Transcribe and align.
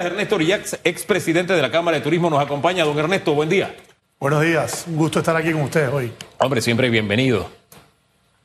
Ernesto 0.00 0.36
Orillax, 0.36 0.78
expresidente 0.84 1.54
de 1.54 1.60
la 1.60 1.72
Cámara 1.72 1.96
de 1.96 2.04
Turismo, 2.04 2.30
nos 2.30 2.40
acompaña. 2.40 2.84
Don 2.84 2.96
Ernesto, 2.96 3.34
buen 3.34 3.48
día. 3.48 3.74
Buenos 4.20 4.42
días, 4.44 4.84
un 4.86 4.96
gusto 4.96 5.18
estar 5.18 5.34
aquí 5.34 5.50
con 5.50 5.62
ustedes 5.62 5.92
hoy. 5.92 6.12
Hombre, 6.38 6.60
siempre 6.60 6.88
bienvenido. 6.88 7.50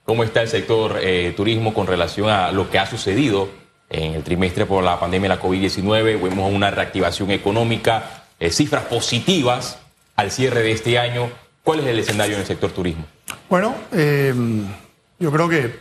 ¿Cómo 0.04 0.24
está 0.24 0.42
el 0.42 0.48
sector 0.48 0.98
eh, 1.00 1.32
turismo 1.38 1.72
con 1.76 1.86
relación 1.86 2.28
a 2.28 2.52
lo 2.52 2.72
que 2.72 2.80
ha 2.80 2.88
sucedido 2.88 3.50
en 3.92 4.16
el 4.16 4.24
trimestre 4.24 4.66
por 4.66 4.84
la 4.84 5.00
pandemia 5.00 5.30
de 5.30 5.36
la 5.36 5.42
COVID-19? 5.42 6.20
Vemos 6.24 6.52
una 6.52 6.72
reactivación 6.72 7.30
económica, 7.30 8.24
eh, 8.40 8.50
cifras 8.50 8.86
positivas 8.86 9.78
al 10.16 10.32
cierre 10.32 10.64
de 10.64 10.72
este 10.72 10.98
año. 10.98 11.30
¿Cuál 11.64 11.82
es 11.82 11.86
el 11.86 12.00
escenario 12.00 12.34
en 12.34 12.42
el 12.42 12.48
sector 12.48 12.72
turismo? 12.72 13.06
Bueno, 13.48 13.76
eh, 13.92 14.34
yo 15.20 15.32
creo 15.32 15.48
que 15.48 15.76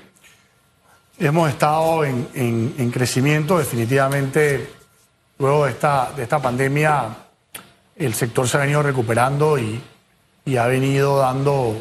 hemos 1.19 1.49
estado 1.49 2.05
en, 2.05 2.29
en- 2.35 2.75
en 2.77 2.91
crecimiento. 2.91 3.59
Definitivamente, 3.59 4.69
luego 5.43 5.65
de 5.65 5.73
esta, 5.73 6.13
de 6.17 6.23
esta 6.23 6.41
pandemia, 6.41 7.05
el 7.97 8.15
sector 8.15 8.49
se 8.49 8.57
ha 8.57 8.61
venido 8.61 8.83
recuperando 8.83 9.59
y, 9.59 9.83
y 10.45 10.57
ha 10.57 10.67
venido 10.67 11.19
dando 11.19 11.77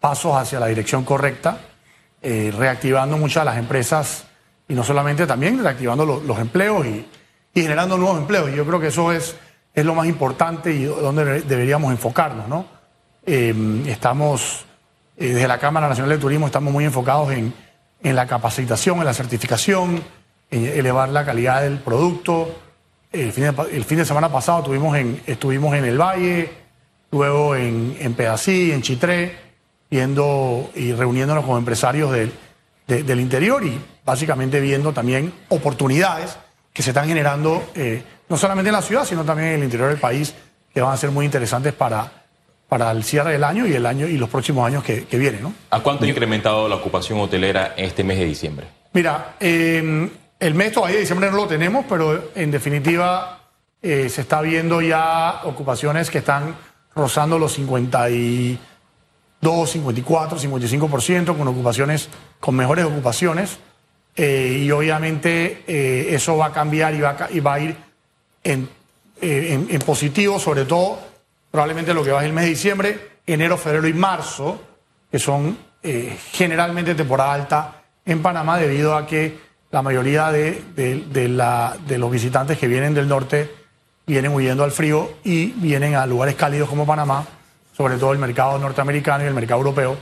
pasos 0.00 0.34
hacia 0.36 0.58
la 0.58 0.66
dirección 0.66 1.04
correcta, 1.04 1.58
eh, 2.22 2.52
reactivando 2.56 3.16
muchas 3.18 3.42
de 3.42 3.50
las 3.50 3.58
empresas 3.58 4.24
y 4.68 4.74
no 4.74 4.82
solamente 4.84 5.26
también 5.26 5.62
reactivando 5.62 6.06
lo- 6.06 6.20
los 6.20 6.38
empleos 6.38 6.86
y, 6.86 7.06
y 7.54 7.62
generando 7.62 7.98
nuevos 7.98 8.18
empleos. 8.18 8.50
Yo 8.52 8.64
creo 8.66 8.80
que 8.80 8.86
eso 8.88 9.12
es, 9.12 9.36
es 9.74 9.84
lo 9.84 9.94
más 9.94 10.06
importante 10.06 10.72
y 10.72 10.84
donde 10.84 11.24
debe- 11.24 11.42
deberíamos 11.42 11.92
enfocarnos, 11.92 12.48
¿no? 12.48 12.64
Eh, 13.26 13.82
estamos, 13.86 14.64
eh, 15.18 15.34
desde 15.34 15.46
la 15.46 15.58
Cámara 15.58 15.88
Nacional 15.88 16.10
de 16.10 16.18
Turismo, 16.18 16.46
estamos 16.46 16.72
muy 16.72 16.84
enfocados 16.86 17.32
en, 17.32 17.52
en 18.02 18.16
la 18.16 18.26
capacitación, 18.26 18.98
en 19.00 19.04
la 19.04 19.12
certificación, 19.14 20.02
en 20.50 20.66
elevar 20.66 21.08
la 21.10 21.24
calidad 21.24 21.62
del 21.62 21.78
producto. 21.78 22.58
El 23.12 23.32
fin 23.32 23.44
de, 23.44 23.54
el 23.76 23.84
fin 23.84 23.98
de 23.98 24.04
semana 24.04 24.28
pasado 24.30 24.62
tuvimos 24.62 24.96
en, 24.96 25.20
estuvimos 25.26 25.74
en 25.74 25.84
el 25.84 25.98
Valle, 26.00 26.50
luego 27.10 27.56
en, 27.56 27.96
en 28.00 28.14
Pedací, 28.14 28.70
en 28.72 28.82
Chitré, 28.82 29.36
viendo 29.90 30.70
y 30.74 30.92
reuniéndonos 30.92 31.44
con 31.44 31.58
empresarios 31.58 32.12
del, 32.12 32.32
de- 32.86 33.02
del 33.02 33.20
interior 33.20 33.64
y 33.64 33.78
básicamente 34.04 34.60
viendo 34.60 34.92
también 34.92 35.32
oportunidades 35.48 36.36
que 36.72 36.82
se 36.82 36.90
están 36.90 37.08
generando 37.08 37.62
eh, 37.74 38.02
no 38.28 38.36
solamente 38.36 38.68
en 38.68 38.74
la 38.74 38.82
ciudad, 38.82 39.04
sino 39.04 39.24
también 39.24 39.48
en 39.48 39.54
el 39.56 39.64
interior 39.64 39.88
del 39.88 39.98
país, 39.98 40.34
que 40.72 40.80
van 40.80 40.92
a 40.92 40.96
ser 40.96 41.10
muy 41.10 41.24
interesantes 41.24 41.72
para, 41.72 42.12
para 42.68 42.92
el 42.92 43.02
cierre 43.02 43.32
del 43.32 43.42
año 43.42 43.66
y 43.66 43.72
el 43.72 43.84
año 43.86 44.06
y 44.06 44.16
los 44.16 44.28
próximos 44.30 44.64
años 44.64 44.84
que, 44.84 45.04
que 45.04 45.18
vienen. 45.18 45.42
¿no? 45.42 45.52
¿A 45.70 45.80
cuánto 45.80 46.04
ha 46.04 46.08
incrementado 46.08 46.68
la 46.68 46.76
ocupación 46.76 47.18
hotelera 47.18 47.74
en 47.76 47.86
este 47.86 48.04
mes 48.04 48.18
de 48.18 48.24
diciembre? 48.26 48.66
Mira, 48.92 49.34
eh, 49.40 50.08
el 50.40 50.54
mes 50.54 50.72
todavía 50.72 50.96
de 50.96 51.00
diciembre 51.02 51.30
no 51.30 51.36
lo 51.36 51.46
tenemos, 51.46 51.84
pero 51.88 52.30
en 52.34 52.50
definitiva 52.50 53.40
eh, 53.82 54.08
se 54.08 54.22
está 54.22 54.40
viendo 54.40 54.80
ya 54.80 55.42
ocupaciones 55.44 56.10
que 56.10 56.18
están 56.18 56.56
rozando 56.94 57.38
los 57.38 57.52
52, 57.52 58.58
54, 59.70 60.38
55%, 60.38 61.36
con 61.36 61.46
ocupaciones, 61.48 62.08
con 62.40 62.56
mejores 62.56 62.84
ocupaciones. 62.86 63.58
Eh, 64.16 64.62
y 64.64 64.70
obviamente 64.72 65.62
eh, 65.66 66.08
eso 66.14 66.36
va 66.36 66.46
a 66.46 66.52
cambiar 66.52 66.94
y 66.94 67.00
va 67.00 67.10
a, 67.10 67.30
y 67.30 67.40
va 67.40 67.54
a 67.54 67.60
ir 67.60 67.76
en, 68.42 68.68
en- 69.20 69.66
positivo, 69.80 70.38
sobre 70.40 70.64
todo 70.64 70.98
probablemente 71.50 71.94
lo 71.94 72.02
que 72.02 72.10
va 72.10 72.20
ser 72.20 72.28
el 72.28 72.32
mes 72.34 72.44
de 72.44 72.50
diciembre, 72.50 73.08
enero, 73.26 73.56
febrero 73.56 73.86
y 73.86 73.94
marzo, 73.94 74.60
que 75.10 75.18
son 75.18 75.56
generalmente 76.32 76.94
temporada 76.94 77.32
alta 77.32 77.82
en 78.04 78.20
Panamá 78.22 78.58
debido 78.58 78.94
a 78.96 79.06
que 79.06 79.49
la 79.70 79.82
mayoría 79.82 80.30
de, 80.32 80.62
de- 80.74 81.04
de 81.12 81.28
la- 81.28 81.76
de 81.86 81.98
los 81.98 82.10
visitantes 82.10 82.58
que 82.58 82.66
vienen 82.68 82.94
del 82.94 83.08
norte 83.08 83.50
vienen 84.06 84.32
huyendo 84.34 84.64
al 84.64 84.72
frío 84.72 85.12
y 85.24 85.46
vienen 85.52 85.94
a 85.94 86.06
lugares 86.06 86.34
cálidos 86.34 86.68
como 86.68 86.84
Panamá, 86.86 87.24
sobre 87.76 87.96
todo 87.96 88.12
el 88.12 88.18
mercado 88.18 88.58
norteamericano 88.58 89.22
y 89.24 89.28
el 89.28 89.34
mercado 89.34 89.60
europeo, 89.60 89.96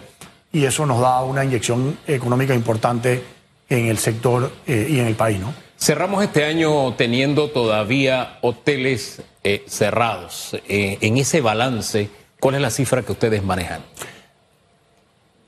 y 0.53 0.65
eso 0.65 0.87
nos 0.87 1.01
da 1.01 1.23
una 1.23 1.45
inyección 1.45 1.99
económica 2.07 2.55
importante 2.55 3.23
en 3.69 3.87
el 3.87 3.99
sector 3.99 4.51
eh, 4.67 4.87
y 4.89 4.99
en 5.01 5.07
el 5.07 5.15
país, 5.15 5.39
¿no? 5.39 5.53
Cerramos 5.79 6.25
este 6.25 6.45
año 6.45 6.95
teniendo 6.95 7.51
todavía 7.51 8.39
hoteles 8.41 9.23
eh, 9.45 9.65
cerrados. 9.69 10.57
Eh, 10.69 10.97
en 11.03 11.19
ese 11.19 11.41
balance, 11.43 12.09
¿cuál 12.41 12.55
es 12.57 12.61
la 12.63 12.71
cifra 12.71 13.03
que 13.03 13.13
ustedes 13.13 13.45
manejan? 13.45 13.83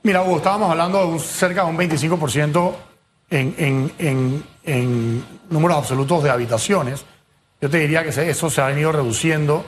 Mira, 0.03 0.21
Hugo, 0.23 0.37
estábamos 0.37 0.69
hablando 0.71 0.99
de 0.99 1.05
un- 1.05 1.19
cerca 1.19 1.63
de 1.65 1.69
un 1.71 1.77
25% 1.77 2.75
en, 3.31 3.55
en- 3.57 3.91
en- 3.97 4.43
en 4.63 5.25
números 5.49 5.77
absolutos 5.77 6.21
de 6.23 6.29
habitaciones. 6.29 7.03
Yo 7.59 7.69
te 7.69 7.79
diría 7.79 8.03
que 8.03 8.09
eso 8.29 8.49
se 8.51 8.61
ha 8.61 8.67
venido 8.67 8.91
reduciendo 8.91 9.65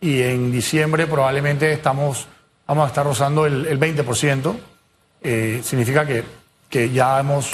y 0.00 0.20
en 0.22 0.50
diciembre 0.50 1.06
probablemente 1.06 1.72
estamos, 1.72 2.26
vamos 2.66 2.84
a 2.84 2.88
estar 2.88 3.06
rozando 3.06 3.46
el, 3.46 3.66
el 3.66 3.78
20%. 3.78 4.56
Eh, 5.22 5.60
significa 5.62 6.04
que, 6.04 6.24
que 6.68 6.90
ya 6.90 7.20
hemos, 7.20 7.52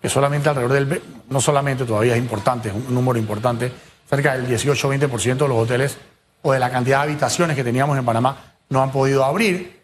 que 0.00 0.08
solamente 0.08 0.48
alrededor 0.48 0.72
del, 0.72 1.02
no 1.28 1.40
solamente 1.40 1.84
todavía 1.84 2.12
es 2.14 2.18
importante, 2.20 2.68
es 2.68 2.74
un 2.74 2.94
número 2.94 3.18
importante, 3.18 3.72
cerca 4.08 4.36
del 4.36 4.46
18-20% 4.48 5.36
de 5.38 5.48
los 5.48 5.58
hoteles 5.58 5.96
o 6.42 6.52
de 6.52 6.60
la 6.60 6.70
cantidad 6.70 6.98
de 6.98 7.10
habitaciones 7.10 7.56
que 7.56 7.64
teníamos 7.64 7.98
en 7.98 8.04
Panamá 8.04 8.36
no 8.68 8.82
han 8.82 8.92
podido 8.92 9.24
abrir. 9.24 9.80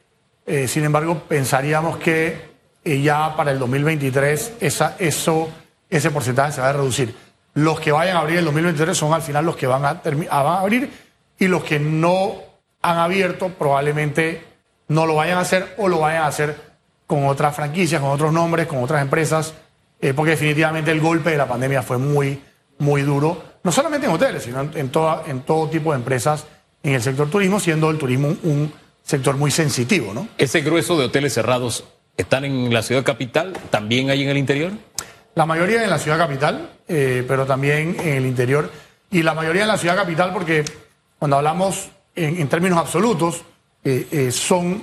Eh, 0.46 0.66
sin 0.68 0.84
embargo, 0.84 1.22
pensaríamos 1.28 1.98
que 1.98 2.47
eh, 2.92 3.00
ya 3.02 3.34
para 3.36 3.50
el 3.52 3.58
2023 3.58 4.52
esa, 4.60 4.96
eso, 4.98 5.48
ese 5.90 6.10
porcentaje 6.10 6.52
se 6.52 6.60
va 6.60 6.70
a 6.70 6.72
reducir. 6.72 7.14
Los 7.54 7.80
que 7.80 7.92
vayan 7.92 8.16
a 8.16 8.20
abrir 8.20 8.38
el 8.38 8.44
2023 8.44 8.96
son 8.96 9.12
al 9.14 9.22
final 9.22 9.44
los 9.44 9.56
que 9.56 9.66
van 9.66 9.84
a, 9.84 10.00
abrir 10.60 10.90
y 11.38 11.46
los 11.48 11.64
que 11.64 11.78
no 11.80 12.34
han 12.82 12.98
abierto 12.98 13.48
probablemente 13.48 14.44
no 14.88 15.06
lo 15.06 15.16
vayan 15.16 15.38
a 15.38 15.40
hacer 15.40 15.74
o 15.78 15.88
lo 15.88 16.00
vayan 16.00 16.22
a 16.22 16.26
hacer 16.28 16.56
con 17.06 17.26
otras 17.26 17.54
franquicias, 17.56 18.00
con 18.00 18.10
otros 18.10 18.32
nombres, 18.32 18.66
con 18.66 18.82
otras 18.82 19.02
empresas, 19.02 19.54
eh, 20.00 20.12
porque 20.14 20.32
definitivamente 20.32 20.90
el 20.90 21.00
golpe 21.00 21.30
de 21.30 21.36
la 21.38 21.48
pandemia 21.48 21.82
fue 21.82 21.98
muy, 21.98 22.40
muy 22.78 23.02
duro, 23.02 23.42
no 23.64 23.72
solamente 23.72 24.06
en 24.06 24.12
hoteles, 24.12 24.42
sino 24.44 24.60
en, 24.60 24.70
en 24.74 24.88
toda- 24.90 25.24
en 25.26 25.40
todo 25.40 25.68
tipo 25.68 25.90
de 25.92 25.98
empresas 25.98 26.44
en 26.82 26.94
el 26.94 27.02
sector 27.02 27.28
turismo, 27.28 27.58
siendo 27.58 27.90
el 27.90 27.98
turismo 27.98 28.28
un, 28.28 28.38
un 28.44 28.72
sector 29.02 29.36
muy 29.36 29.50
sensitivo, 29.50 30.14
¿no? 30.14 30.28
¿Ese 30.38 30.60
grueso 30.60 30.96
de 30.98 31.06
hoteles 31.06 31.34
cerrados 31.34 31.84
están 32.18 32.44
en 32.44 32.74
la 32.74 32.82
ciudad 32.82 33.04
capital? 33.04 33.54
¿También 33.70 34.10
hay 34.10 34.22
en 34.22 34.28
el 34.28 34.36
interior? 34.36 34.72
La 35.34 35.46
mayoría 35.46 35.84
en 35.84 35.88
la 35.88 35.98
ciudad 35.98 36.18
capital, 36.18 36.72
eh, 36.88 37.24
pero 37.26 37.46
también 37.46 37.96
en 38.00 38.14
el 38.16 38.26
interior. 38.26 38.70
Y 39.10 39.22
la 39.22 39.34
mayoría 39.34 39.62
en 39.62 39.68
la 39.68 39.78
ciudad 39.78 39.96
capital 39.96 40.32
porque 40.32 40.64
cuando 41.18 41.36
hablamos 41.36 41.88
en, 42.14 42.48
términos 42.48 42.78
absolutos, 42.78 43.42
eh, 43.84 44.08
eh, 44.10 44.32
son, 44.32 44.82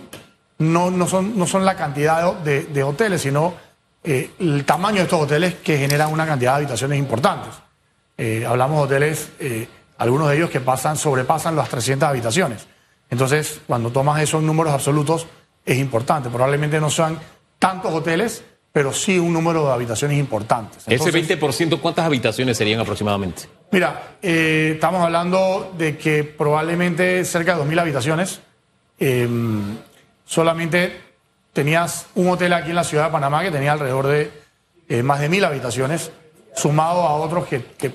no, 0.60 0.90
no, 0.90 1.08
son, 1.08 1.38
no 1.38 1.46
son 1.46 1.66
la 1.66 1.76
cantidad 1.76 2.34
de, 2.36 2.84
hoteles, 2.84 3.22
sino 3.22 3.54
el 4.04 4.64
tamaño 4.66 4.98
de 4.98 5.04
estos 5.04 5.22
hoteles 5.22 5.56
que 5.56 5.78
generan 5.78 6.14
una 6.14 6.26
cantidad 6.26 6.52
de 6.52 6.58
habitaciones 6.58 6.98
importantes. 6.98 7.54
Hablamos 8.48 8.78
de 8.78 8.96
hoteles, 8.96 9.30
algunos 9.98 10.30
de 10.30 10.38
ellos 10.38 10.50
que 10.50 10.62
pasan, 10.62 10.96
sobrepasan 10.96 11.56
las 11.56 11.68
300 11.68 12.08
habitaciones. 12.08 12.66
Entonces, 13.10 13.60
cuando 13.68 13.92
tomas 13.92 14.22
eso 14.22 14.40
en 14.40 14.46
números 14.46 14.74
absolutos, 14.74 15.28
es 15.66 15.78
importante. 15.78 16.30
Probablemente 16.30 16.80
no 16.80 16.90
sean 16.90 17.20
tantos 17.60 17.94
hoteles, 17.94 18.44
pero 18.72 18.94
sí 18.94 19.18
un 19.18 19.34
número 19.34 19.66
de 19.66 19.74
habitaciones 19.74 20.18
importantes. 20.18 20.84
Entonces, 20.88 21.16
Ese 21.16 21.40
20%, 21.40 21.80
¿cuántas 21.80 22.06
habitaciones 22.06 22.58
serían 22.58 22.80
aproximadamente? 22.80 23.44
Mira, 23.72 24.18
eh, 24.22 24.72
estamos 24.76 25.02
hablando 25.02 25.74
de 25.78 25.98
que 25.98 26.24
probablemente 26.24 27.24
cerca 27.26 27.56
de 27.56 27.64
2.000 27.64 27.80
habitaciones. 27.80 28.42
eh, 29.00 29.28
solamente 30.26 31.02
tenías 31.54 32.08
un 32.16 32.30
hotel 32.30 32.52
aquí 32.54 32.72
en 32.72 32.76
la 32.76 32.84
ciudad 32.84 33.06
de 33.06 33.12
Panamá 33.12 33.44
que 33.44 33.52
tenía 33.52 33.72
alrededor 33.72 34.08
de 34.08 34.32
eh, 34.90 35.04
más 35.04 35.20
de 35.20 35.30
1.000 35.30 35.46
habitaciones, 35.46 36.12
sumado 36.56 37.02
a 37.02 37.14
otros 37.16 37.48
que, 37.48 37.64
que 37.78 37.94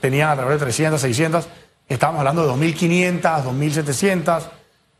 tenían 0.00 0.30
alrededor 0.30 0.54
de 0.54 0.64
300, 0.64 1.00
600. 1.00 1.48
Estamos 1.88 2.18
hablando 2.20 2.46
de 2.46 2.52
2.500, 2.52 3.20
2.700. 3.44 4.42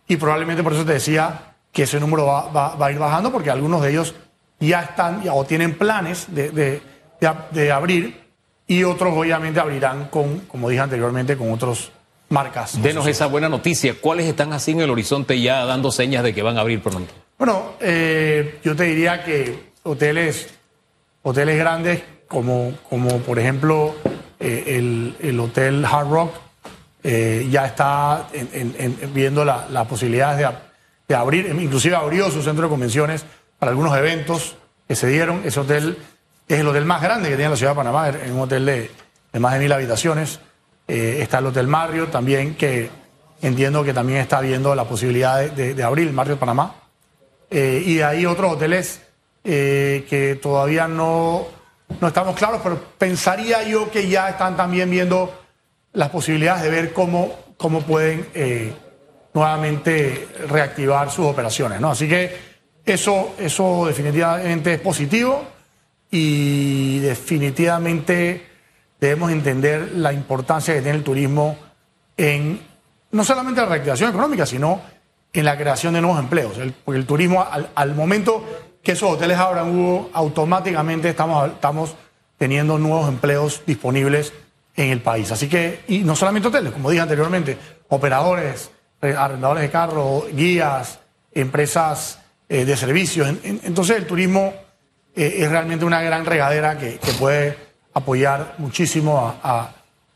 Y 0.08 0.16
probablemente 0.16 0.62
por 0.62 0.72
eso 0.74 0.84
te 0.84 0.94
decía 0.94 1.51
que 1.72 1.84
ese 1.84 1.98
número 1.98 2.26
va, 2.26 2.50
va- 2.50 2.74
va 2.76 2.86
a 2.86 2.92
ir 2.92 2.98
bajando 2.98 3.32
porque 3.32 3.50
algunos 3.50 3.82
de 3.82 3.90
ellos 3.90 4.14
ya 4.60 4.82
están 4.82 5.22
ya- 5.22 5.32
o 5.32 5.44
tienen 5.44 5.76
planes 5.76 6.26
de, 6.28 6.50
de- 6.50 6.82
de 7.20 7.26
ab- 7.28 7.50
de 7.50 7.72
abrir 7.72 8.20
y 8.66 8.84
otros 8.84 9.12
obviamente 9.16 9.58
abrirán 9.58 10.06
con, 10.06 10.40
como 10.40 10.68
dije 10.68 10.82
anteriormente, 10.82 11.36
con 11.36 11.52
otras 11.52 11.90
marcas. 12.28 12.80
Denos 12.82 13.06
esa 13.06 13.26
buena 13.26 13.48
noticia. 13.48 13.94
¿Cuáles 14.00 14.26
están 14.26 14.52
así 14.52 14.70
en 14.72 14.80
el 14.80 14.90
horizonte 14.90 15.40
ya 15.40 15.64
dando 15.64 15.90
señas 15.90 16.22
de 16.22 16.32
que 16.34 16.42
van 16.42 16.56
a 16.58 16.60
abrir 16.60 16.82
pronto? 16.82 17.12
Bueno, 17.38 17.72
eh, 17.80 18.60
yo 18.64 18.76
te 18.76 18.84
diría 18.84 19.24
que 19.24 19.72
hoteles, 19.82 20.48
hoteles 21.22 21.58
grandes 21.58 22.02
como, 22.28 22.72
como 22.88 23.18
por 23.18 23.38
ejemplo 23.38 23.94
eh, 24.40 24.64
el, 24.78 25.16
el 25.20 25.38
Hotel 25.40 25.84
Hard 25.84 26.08
Rock 26.08 26.32
eh, 27.02 27.46
ya 27.50 27.66
está 27.66 28.28
en- 28.32 28.48
en- 28.78 28.96
en- 29.02 29.12
viendo 29.14 29.44
la, 29.44 29.66
la 29.70 29.84
posibilidad 29.86 30.36
de, 30.36 30.48
de 31.12 31.20
abrir, 31.20 31.46
inclusive 31.46 31.94
abrió 31.94 32.30
su 32.30 32.42
centro 32.42 32.64
de 32.64 32.70
convenciones 32.70 33.24
para 33.58 33.70
algunos 33.70 33.96
eventos 33.96 34.56
que 34.88 34.94
se 34.94 35.06
dieron. 35.08 35.42
Ese 35.44 35.60
hotel 35.60 35.98
es 36.48 36.58
el 36.58 36.66
hotel 36.66 36.84
más 36.84 37.02
grande 37.02 37.28
que 37.28 37.36
tiene 37.36 37.50
la 37.50 37.56
ciudad 37.56 37.72
de 37.72 37.76
Panamá, 37.76 38.08
es 38.08 38.30
un 38.30 38.40
hotel 38.40 38.64
de, 38.64 38.90
de 39.32 39.40
más 39.40 39.52
de 39.54 39.58
mil 39.60 39.72
habitaciones. 39.72 40.40
Eh, 40.88 41.18
está 41.20 41.38
el 41.38 41.46
Hotel 41.46 41.66
Marriott 41.66 42.10
también, 42.10 42.54
que 42.54 42.90
entiendo 43.40 43.84
que 43.84 43.94
también 43.94 44.18
está 44.20 44.40
viendo 44.40 44.74
la 44.74 44.84
posibilidad 44.84 45.40
de, 45.48 45.74
de, 45.74 45.82
abrir 45.82 46.08
el 46.08 46.14
Marriott 46.14 46.38
Panamá. 46.38 46.74
Eh, 47.50 47.82
y 47.84 48.00
hay 48.00 48.26
otros 48.26 48.54
hoteles 48.54 49.02
eh, 49.44 50.06
que 50.08 50.36
todavía 50.36 50.88
no, 50.88 51.46
no 52.00 52.08
estamos 52.08 52.36
claros, 52.36 52.60
pero 52.62 52.82
pensaría 52.98 53.62
yo 53.64 53.90
que 53.90 54.08
ya 54.08 54.30
están 54.30 54.56
también 54.56 54.90
viendo 54.90 55.32
las 55.92 56.08
posibilidades 56.08 56.62
de 56.62 56.70
ver 56.70 56.92
cómo, 56.92 57.36
cómo 57.58 57.82
pueden 57.82 58.26
nuevamente 59.34 60.28
reactivar 60.48 61.10
sus 61.10 61.26
operaciones. 61.26 61.80
¿no? 61.80 61.90
Así 61.90 62.08
que 62.08 62.52
eso, 62.84 63.34
eso 63.38 63.86
definitivamente 63.86 64.74
es 64.74 64.80
positivo 64.80 65.44
y 66.10 66.98
definitivamente 66.98 68.46
debemos 69.00 69.32
entender 69.32 69.92
la 69.96 70.12
importancia 70.12 70.74
que 70.74 70.82
tiene 70.82 70.98
el 70.98 71.04
turismo 71.04 71.56
en 72.16 72.60
no 73.12 73.24
solamente 73.24 73.60
la 73.60 73.66
reactivación 73.66 74.10
económica, 74.10 74.46
sino 74.46 74.80
en 75.32 75.44
la 75.44 75.56
creación 75.56 75.94
de 75.94 76.00
nuevos 76.00 76.18
empleos. 76.18 76.58
El, 76.58 76.72
porque 76.72 76.98
el 76.98 77.06
turismo, 77.06 77.46
al, 77.74 77.94
momento 77.94 78.44
que 78.82 78.92
esos 78.92 79.10
hoteles 79.10 79.38
abran, 79.38 79.70
Hugo, 79.70 80.10
automáticamente 80.12 81.08
estamos, 81.08 81.50
estamos 81.50 81.94
teniendo 82.36 82.78
nuevos 82.78 83.08
empleos 83.08 83.62
disponibles 83.66 84.32
en 84.76 84.90
el 84.90 85.00
país. 85.00 85.30
Así 85.30 85.48
que, 85.48 85.80
y 85.88 85.98
no 85.98 86.16
solamente 86.16 86.48
hoteles, 86.48 86.72
como 86.72 86.90
dije 86.90 87.02
anteriormente, 87.02 87.56
operadores, 87.88 88.70
arrendadores 89.02 89.62
de 89.62 89.70
carros, 89.70 90.24
guías, 90.32 91.00
empresas 91.32 92.20
eh, 92.48 92.64
de 92.64 92.76
servicios. 92.76 93.28
entonces 93.42 93.96
el 93.96 94.06
turismo 94.06 94.52
eh, 95.16 95.36
es 95.38 95.50
realmente 95.50 95.84
una 95.84 96.00
gran 96.02 96.24
regadera 96.24 96.78
que, 96.78 96.98
puede 97.18 97.56
apoyar 97.94 98.54
muchísimo 98.58 99.34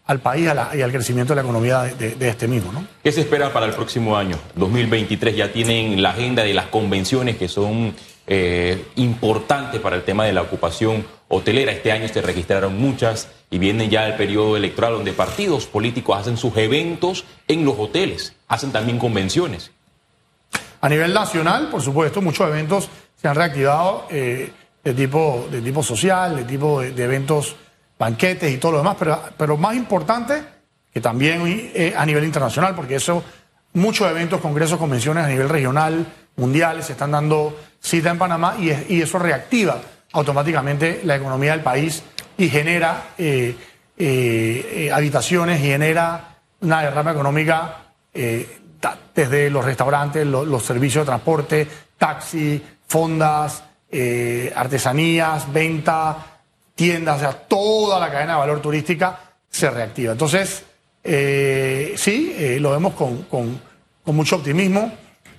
al 0.07 0.21
país 0.21 0.49
y 0.75 0.81
al 0.83 0.93
crecimiento 0.93 1.33
de 1.33 1.37
la 1.37 1.43
economía 1.43 1.83
de, 1.83 2.29
este 2.29 2.49
mismo. 2.49 2.87
¿Qué 3.03 3.13
se 3.13 3.23
espera 3.23 3.53
para 3.53 3.67
el 3.67 3.73
próximo 3.73 4.17
año? 4.17 4.39
2023 4.55 5.37
ya 5.37 5.53
tienen 5.53 6.03
la 6.03 6.11
agenda 6.11 6.43
de 6.45 6.55
las 6.55 6.67
convenciones 6.67 7.37
que 7.37 7.49
son 7.49 7.95
importantes 8.97 9.81
para 9.81 9.97
el 9.97 10.03
tema 10.03 10.25
de 10.25 10.33
la 10.33 10.43
ocupación 10.43 11.07
hotelera. 11.29 11.73
Este 11.73 11.93
año 11.93 12.09
se 12.09 12.23
registraron 12.23 12.79
muchas 12.79 13.29
y 13.51 13.59
viene 13.59 13.89
ya 13.89 14.07
el 14.07 14.15
periodo 14.15 14.57
electoral 14.57 14.95
donde 14.95 15.13
partidos 15.13 15.67
políticos 15.67 16.19
hacen 16.19 16.37
sus 16.37 16.57
eventos 16.57 17.25
en 17.49 17.65
los 17.65 17.79
hoteles, 17.79 18.35
hacen 18.49 18.73
también 18.73 18.99
convenciones. 18.99 19.71
A 20.81 20.89
nivel 20.89 21.15
nacional, 21.15 21.69
por 21.69 21.83
supuesto, 21.83 22.21
muchos 22.21 22.49
eventos 22.49 22.89
se 23.21 23.29
han 23.29 23.35
reactivado 23.35 24.07
eh, 24.11 24.53
de, 24.85 24.95
tipo, 24.95 25.49
de 25.51 25.61
tipo 25.61 25.83
social, 25.83 26.37
de 26.37 26.45
tipo 26.45 26.81
de, 26.81 27.03
eventos, 27.03 27.57
banquetes 27.99 28.53
y 28.53 28.59
todo 28.59 28.73
lo 28.73 28.79
demás, 28.79 28.97
pero, 28.99 29.21
pero 29.37 29.57
más 29.57 29.75
importante 29.75 30.43
que 30.93 31.01
también 31.01 31.43
eh, 31.75 31.95
a 31.97 32.05
nivel 32.05 32.25
internacional, 32.25 32.75
porque 32.75 32.97
eso, 32.97 33.25
muchos 33.73 34.09
eventos, 34.11 34.41
congresos, 34.41 34.79
convenciones 34.79 35.25
a 35.25 35.29
nivel 35.29 35.49
regional, 35.49 36.07
mundial, 36.37 36.83
se 36.83 36.93
están 36.93 37.11
dando 37.11 37.57
cita 37.81 38.11
en 38.11 38.19
Panamá 38.19 38.57
y, 38.59 39.01
eso 39.01 39.19
reactiva 39.19 39.81
automáticamente 40.13 41.01
la 41.05 41.17
economía 41.17 41.53
del 41.53 41.61
país 41.61 42.03
y 42.39 42.49
genera 42.49 43.11
eh, 43.19 43.55
eh, 43.99 44.73
eh, 44.87 44.93
habitaciones 44.93 45.61
genera 45.61 46.37
una 46.61 46.83
derrama 46.83 47.13
económica 47.13 47.83
desde 49.15 49.51
los 49.51 49.65
restaurantes, 49.65 50.27
los 50.27 50.63
servicios 50.63 51.05
de 51.05 51.07
transporte, 51.07 51.69
taxi, 51.99 52.63
fondas, 52.87 53.63
artesanías, 54.55 55.53
venta, 55.53 56.41
tiendas, 56.75 57.17
o 57.17 57.21
sea, 57.21 57.33
toda 57.33 58.01
la 58.01 58.11
cadena 58.11 58.33
de 58.33 58.39
valor 58.39 58.63
turística 58.63 59.21
se 59.51 59.71
reactiva. 59.71 60.13
Entonces, 60.13 60.65
sí, 61.05 62.57
lo 62.59 62.71
vemos 62.71 62.95
con, 62.95 63.61
mucho 64.07 64.37
optimismo, 64.37 64.91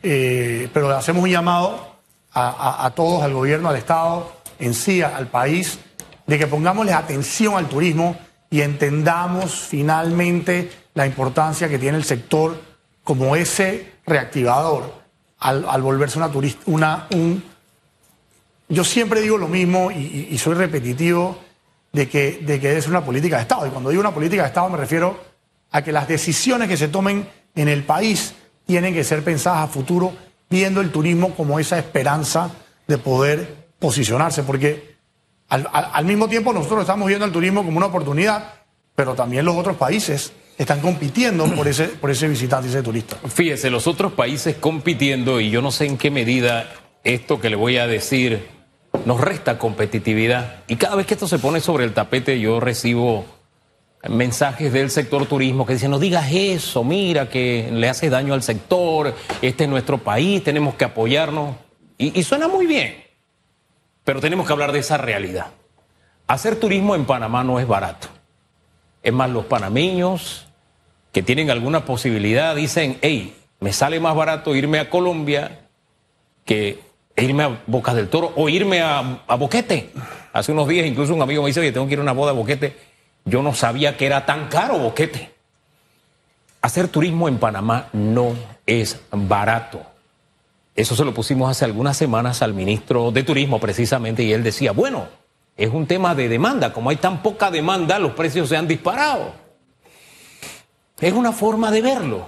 pero 0.01 0.95
hacemos 0.95 1.23
un 1.23 1.29
llamado 1.29 1.97
a 2.33 2.91
todos, 2.95 3.23
al 3.23 3.33
gobierno, 3.33 3.69
al 3.69 3.77
Estado, 3.77 4.31
en 4.59 4.73
sí 4.73 5.01
al 5.01 5.27
país, 5.27 5.79
de 6.25 6.37
que 6.37 6.47
pongámosle 6.47 6.93
atención 6.93 7.55
al 7.55 7.67
turismo 7.67 8.17
y 8.49 8.61
entendamos 8.61 9.53
finalmente 9.53 10.69
la 10.93 11.05
importancia 11.05 11.69
que 11.69 11.79
tiene 11.79 11.97
el 11.97 12.03
sector 12.03 12.61
como 13.03 13.35
ese 13.35 13.93
reactivador 14.05 14.93
al, 15.39 15.81
volverse 15.81 16.17
una 16.17 16.31
turista, 16.31 16.61
una, 16.65 17.07
un... 17.11 17.43
Yo 18.69 18.83
siempre 18.83 19.21
digo 19.21 19.37
lo 19.37 19.47
mismo 19.47 19.91
y, 19.91 20.37
soy 20.37 20.55
repetitivo 20.55 21.37
de 21.93 22.09
que, 22.09 22.39
de 22.41 22.59
que 22.59 22.81
ser 22.81 22.89
una 22.89 23.05
política 23.05 23.37
de 23.37 23.43
Estado. 23.43 23.65
Y 23.65 23.69
cuando 23.69 23.89
digo 23.89 24.01
una 24.01 24.13
política 24.13 24.41
de 24.41 24.49
Estado 24.49 24.69
me 24.69 24.77
refiero 24.77 25.17
a 25.71 25.81
que 25.81 25.91
las 25.91 26.07
decisiones 26.07 26.67
que 26.67 26.75
se 26.75 26.89
tomen 26.89 27.29
en 27.55 27.67
el 27.69 27.83
país 27.83 28.33
tienen 28.67 28.93
que 28.93 29.03
ser 29.03 29.23
pensadas 29.23 29.61
a 29.61 29.67
futuro, 29.67 30.13
viendo 30.49 30.81
el 30.81 30.91
turismo 30.91 31.33
como 31.33 31.59
esa 31.59 31.79
esperanza 31.79 32.51
de 32.85 32.97
poder 32.99 33.67
posicionarse, 33.79 34.43
porque 34.43 34.97
al, 35.49 36.05
mismo 36.05 36.27
tiempo 36.27 36.53
nosotros 36.53 36.81
estamos 36.81 37.07
viendo 37.07 37.25
el 37.25 37.31
turismo 37.31 37.63
como 37.63 37.77
una 37.77 37.87
oportunidad, 37.87 38.53
pero 38.93 39.15
también 39.15 39.45
los 39.45 39.55
otros 39.55 39.77
países 39.77 40.33
están 40.57 40.81
compitiendo 40.81 41.45
por 41.55 41.67
ese, 41.67 41.85
por 41.85 42.11
ese 42.11 42.27
visitante, 42.27 42.67
ese 42.67 42.83
turista. 42.83 43.17
Fíjese, 43.27 43.69
los 43.69 43.87
otros 43.87 44.13
países 44.13 44.57
compitiendo, 44.57 45.39
y 45.39 45.49
yo 45.49 45.61
no 45.61 45.71
sé 45.71 45.85
en 45.85 45.97
qué 45.97 46.11
medida 46.11 46.69
esto 47.03 47.39
que 47.39 47.49
le 47.49 47.55
voy 47.55 47.77
a 47.77 47.87
decir 47.87 48.47
nos 49.05 49.21
resta 49.21 49.57
competitividad. 49.57 50.63
Y 50.67 50.75
cada 50.75 50.95
vez 50.95 51.05
que 51.05 51.13
esto 51.13 51.27
se 51.27 51.39
pone 51.39 51.61
sobre 51.61 51.85
el 51.85 51.93
tapete, 51.93 52.39
yo 52.39 52.59
recibo 52.59 53.25
mensajes 54.09 54.71
del 54.73 54.89
sector 54.89 55.25
turismo 55.25 55.65
que 55.65 55.73
dicen, 55.73 55.91
no 55.91 55.99
digas 55.99 56.27
eso, 56.31 56.83
mira 56.83 57.29
que 57.29 57.69
le 57.71 57.89
hace 57.89 58.09
daño 58.09 58.33
al 58.33 58.43
sector, 58.43 59.13
este 59.41 59.63
es 59.63 59.69
nuestro 59.69 59.97
país, 59.97 60.43
tenemos 60.43 60.75
que 60.75 60.85
apoyarnos. 60.85 61.55
y 61.97 62.21
suena 62.23 62.47
muy 62.47 62.65
bien. 62.67 63.03
Pero 64.03 64.21
tenemos 64.21 64.47
que 64.47 64.53
hablar 64.53 64.71
de 64.71 64.79
esa 64.79 64.97
realidad. 64.97 65.47
Hacer 66.27 66.57
turismo 66.57 66.95
en 66.95 67.05
Panamá 67.05 67.43
no 67.43 67.59
es 67.59 67.67
barato. 67.67 68.07
Es 69.03 69.13
más, 69.13 69.29
los 69.29 69.45
panameños 69.45 70.47
que 71.11 71.23
tienen 71.23 71.49
alguna 71.49 71.85
posibilidad 71.85 72.55
dicen, 72.55 72.97
hey, 73.01 73.35
me 73.59 73.73
sale 73.73 73.99
más 73.99 74.15
barato 74.15 74.55
irme 74.55 74.79
a 74.79 74.89
Colombia 74.89 75.61
que 76.45 76.79
irme 77.17 77.43
a 77.43 77.61
Bocas 77.67 77.95
del 77.95 78.07
Toro 78.07 78.31
o 78.35 78.49
irme 78.49 78.81
a, 78.81 79.19
Boquete. 79.37 79.89
Hace 80.31 80.51
unos 80.51 80.67
días 80.67 80.85
incluso 80.85 81.13
un 81.13 81.21
amigo 81.21 81.41
me 81.41 81.47
dice, 81.47 81.59
oye, 81.59 81.71
tengo 81.71 81.87
que 81.87 81.93
ir 81.93 81.99
a 81.99 82.03
una 82.03 82.11
boda 82.11 82.31
a 82.31 82.33
Boquete. 82.33 82.75
Yo 83.27 83.43
no 83.43 83.53
sabía 83.53 83.97
que 83.97 84.05
era 84.05 84.25
tan 84.25 84.47
caro 84.47 84.79
Boquete. 84.79 85.31
Hacer 86.61 86.87
turismo 86.87 87.27
en 87.27 87.37
Panamá 87.37 87.89
no 87.91 88.35
es 88.65 89.01
barato. 89.11 89.81
Eso 90.75 90.95
se 90.95 91.03
lo 91.03 91.13
pusimos 91.13 91.51
hace 91.51 91.65
algunas 91.65 91.97
semanas 91.97 92.41
al 92.41 92.53
ministro 92.53 93.11
de 93.11 93.23
Turismo 93.23 93.59
precisamente 93.59 94.23
y 94.23 94.31
él 94.31 94.43
decía, 94.43 94.71
bueno, 94.71 95.07
es 95.57 95.69
un 95.73 95.87
tema 95.87 96.15
de 96.15 96.29
demanda, 96.29 96.71
como 96.71 96.89
hay 96.89 96.97
tan 96.97 97.21
poca 97.21 97.51
demanda, 97.51 97.99
los 97.99 98.13
precios 98.13 98.47
se 98.47 98.55
han 98.55 98.67
disparado. 98.67 99.33
Es 100.99 101.13
una 101.13 101.31
forma 101.31 101.69
de 101.71 101.81
verlo. 101.81 102.25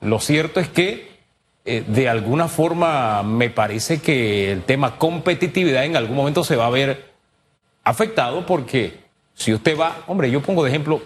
Lo 0.00 0.18
cierto 0.18 0.58
es 0.58 0.68
que 0.68 1.16
eh, 1.64 1.84
de 1.86 2.08
alguna 2.08 2.48
forma 2.48 3.22
me 3.22 3.50
parece 3.50 4.00
que 4.00 4.50
el 4.50 4.62
tema 4.64 4.98
competitividad 4.98 5.84
en 5.84 5.96
algún 5.96 6.16
momento 6.16 6.42
se 6.42 6.56
va 6.56 6.66
a 6.66 6.70
ver 6.70 7.12
afectado 7.84 8.44
porque 8.44 9.05
si 9.36 9.52
usted 9.52 9.78
va, 9.78 10.02
hombre, 10.06 10.30
yo 10.30 10.42
pongo 10.42 10.64
de 10.64 10.70
ejemplo 10.70 11.00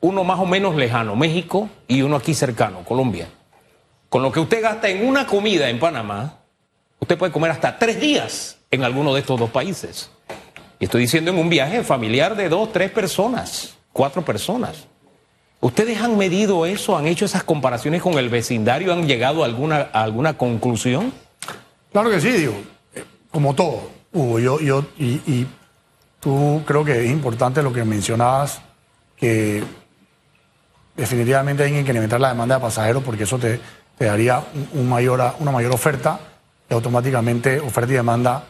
uno 0.00 0.24
más 0.24 0.40
o 0.40 0.46
menos 0.46 0.74
lejano, 0.74 1.14
México, 1.16 1.68
y 1.86 2.02
uno 2.02 2.16
aquí 2.16 2.34
cercano, 2.34 2.82
Colombia. 2.84 3.28
Con 4.08 4.22
lo 4.22 4.32
que 4.32 4.40
usted 4.40 4.62
gasta 4.62 4.88
en 4.88 5.06
una 5.06 5.26
comida 5.26 5.68
en 5.68 5.78
Panamá, 5.78 6.38
usted 6.98 7.16
puede 7.16 7.32
comer 7.32 7.50
hasta 7.50 7.78
tres 7.78 8.00
días 8.00 8.58
en 8.70 8.84
alguno 8.84 9.14
de 9.14 9.20
estos 9.20 9.38
dos 9.38 9.50
países. 9.50 10.10
Y 10.78 10.84
estoy 10.84 11.02
diciendo 11.02 11.30
en 11.30 11.38
un 11.38 11.48
viaje 11.48 11.82
familiar 11.84 12.36
de 12.36 12.48
dos, 12.48 12.72
tres 12.72 12.90
personas, 12.90 13.76
cuatro 13.92 14.24
personas. 14.24 14.86
¿Ustedes 15.60 16.00
han 16.00 16.18
medido 16.18 16.66
eso? 16.66 16.96
¿Han 16.96 17.06
hecho 17.06 17.24
esas 17.24 17.44
comparaciones 17.44 18.02
con 18.02 18.14
el 18.14 18.28
vecindario? 18.28 18.92
¿Han 18.92 19.06
llegado 19.06 19.42
a 19.42 19.46
alguna, 19.46 19.80
alguna 19.92 20.36
conclusión? 20.36 21.12
Claro 21.92 22.10
que 22.10 22.20
sí, 22.20 22.30
digo, 22.30 22.54
como 23.30 23.54
todo, 23.54 23.90
Hugo, 24.12 24.38
yo, 24.38 24.60
yo 24.60 24.84
y, 24.98 25.20
y 25.26 25.46
tú 26.24 26.62
creo 26.64 26.82
que 26.82 27.04
es 27.04 27.10
importante 27.10 27.62
lo 27.62 27.70
que 27.70 27.84
mencionabas, 27.84 28.62
que 29.14 29.62
definitivamente 30.96 31.64
hay 31.64 31.72
que 31.72 31.80
incrementar 31.80 32.18
la 32.18 32.28
demanda 32.28 32.54
de 32.54 32.62
pasajeros 32.62 33.04
porque 33.04 33.24
eso 33.24 33.38
te, 33.38 33.60
te 33.98 34.06
daría 34.06 34.42
una 34.72 35.52
mayor 35.52 35.70
oferta 35.70 36.18
y 36.68 36.72
automáticamente 36.72 37.60
oferta 37.60 37.92
y 37.92 37.96
demanda 37.96 38.42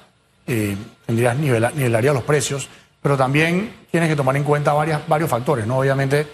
eh, 0.46 0.76
tendrías 1.04 1.36
nivelaría 1.36 2.12
los 2.12 2.22
precios, 2.22 2.68
pero 3.02 3.16
también 3.16 3.74
tienes 3.90 4.08
que 4.08 4.14
tomar 4.14 4.36
en 4.36 4.44
cuenta 4.44 4.72
varias, 4.72 5.06
varios 5.08 5.28
factores, 5.28 5.66
¿no? 5.66 5.78
Obviamente, 5.78 6.28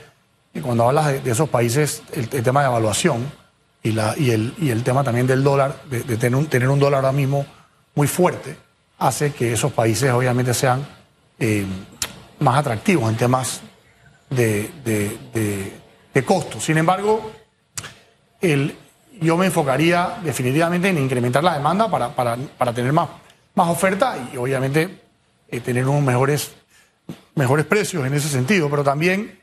cuando 0.62 0.88
hablas 0.88 1.24
de, 1.24 1.30
esos 1.30 1.48
países, 1.48 2.02
el, 2.12 2.28
tema 2.28 2.60
de 2.60 2.66
evaluación 2.66 3.32
y, 3.82 3.92
la, 3.92 4.14
y, 4.18 4.30
el, 4.30 4.54
y 4.58 4.68
el 4.68 4.82
tema 4.82 5.02
también 5.02 5.26
del 5.26 5.42
dólar, 5.42 5.84
de, 5.88 6.02
tener, 6.02 6.36
un, 6.36 6.46
tener 6.48 6.68
un 6.68 6.78
dólar 6.78 6.98
ahora 6.98 7.12
mismo 7.12 7.46
muy 7.94 8.08
fuerte, 8.08 8.58
hace 8.98 9.32
que 9.32 9.54
esos 9.54 9.72
países 9.72 10.12
obviamente 10.12 10.52
sean 10.52 10.99
eh, 11.40 11.66
más 12.38 12.58
atractivos 12.58 13.10
en 13.10 13.16
temas 13.16 13.60
de, 14.30 14.70
de 16.14 16.24
costo. 16.24 16.60
Sin 16.60 16.78
embargo, 16.78 17.32
el, 18.40 18.76
yo 19.20 19.36
me 19.36 19.46
enfocaría 19.46 20.18
definitivamente 20.22 20.88
en 20.88 20.98
incrementar 20.98 21.44
la 21.44 21.54
demanda 21.54 21.90
para, 21.90 22.14
para, 22.14 22.36
para 22.36 22.72
tener 22.72 22.92
más, 22.92 23.08
más 23.54 23.68
oferta 23.68 24.16
y 24.32 24.36
obviamente 24.36 25.00
eh, 25.48 25.60
tener 25.60 25.86
unos 25.86 26.02
mejores, 26.02 26.52
mejores 27.34 27.66
precios 27.66 28.04
en 28.06 28.14
ese 28.14 28.28
sentido, 28.28 28.70
pero 28.70 28.82
también 28.82 29.38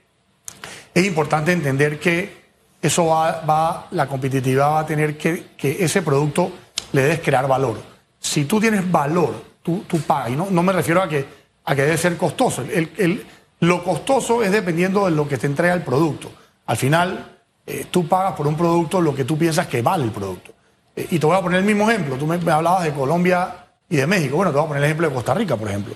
es 0.94 1.06
importante 1.06 1.52
entender 1.52 2.00
que 2.00 2.48
eso 2.82 3.08
va, 3.08 3.42
va 3.42 3.88
la 3.92 4.08
competitividad 4.08 4.72
va 4.72 4.80
a 4.80 4.86
tener 4.86 5.18
que, 5.18 5.48
que 5.58 5.84
ese 5.84 6.02
producto 6.02 6.52
le 6.92 7.02
debes 7.04 7.20
crear 7.22 7.48
valor. 7.48 7.82
Si 8.20 8.46
tú 8.46 8.60
tienes 8.60 8.90
valor, 8.92 9.44
tú, 9.62 9.84
tú 9.88 10.00
pagas, 10.02 10.32
y 10.32 10.36
no, 10.36 10.48
no 10.50 10.64
me 10.64 10.74
refiero 10.74 11.02
a 11.02 11.10
que, 11.10 11.26
a 11.68 11.76
que 11.76 11.84
debe 11.84 11.98
ser 11.98 12.18
costoso. 12.18 12.64
El, 12.64 12.92
el, 12.98 13.26
lo 13.60 13.84
costoso 13.84 14.42
es 14.42 14.52
dependiendo 14.52 15.06
de 15.06 15.12
lo 15.12 15.28
que 15.28 15.38
te 15.38 15.48
entrega 15.48 15.74
el 15.74 15.82
producto. 15.82 16.32
Al 16.66 16.78
final, 16.78 17.40
eh, 17.66 17.88
tú 17.92 18.08
pagas 18.08 18.34
por 18.34 18.48
un 18.48 18.56
producto 18.56 19.02
lo 19.02 19.14
que 19.14 19.26
tú 19.26 19.38
piensas 19.38 19.68
que 19.68 19.82
vale 19.82 20.06
el 20.06 20.12
producto. 20.12 20.54
Eh, 20.96 21.08
y 21.12 21.20
te 21.20 21.26
voy 21.26 21.36
a 21.36 21.42
poner 21.42 21.60
el 21.60 21.66
mismo 21.66 21.90
ejemplo. 21.90 22.16
Tú 22.16 22.26
me, 22.26 22.36
hablabas 22.36 22.86
de 22.86 22.94
Colombia 22.94 23.66
y 23.90 23.98
de 23.98 24.08
México. 24.08 24.38
Bueno, 24.38 24.52
te 24.52 24.58
voy 24.58 24.66
a 24.66 24.68
poner 24.70 24.84
el 24.84 24.86
ejemplo 24.86 25.10
de 25.10 25.14
Costa 25.14 25.34
Rica, 25.34 25.58
por 25.58 25.68
ejemplo. 25.68 25.94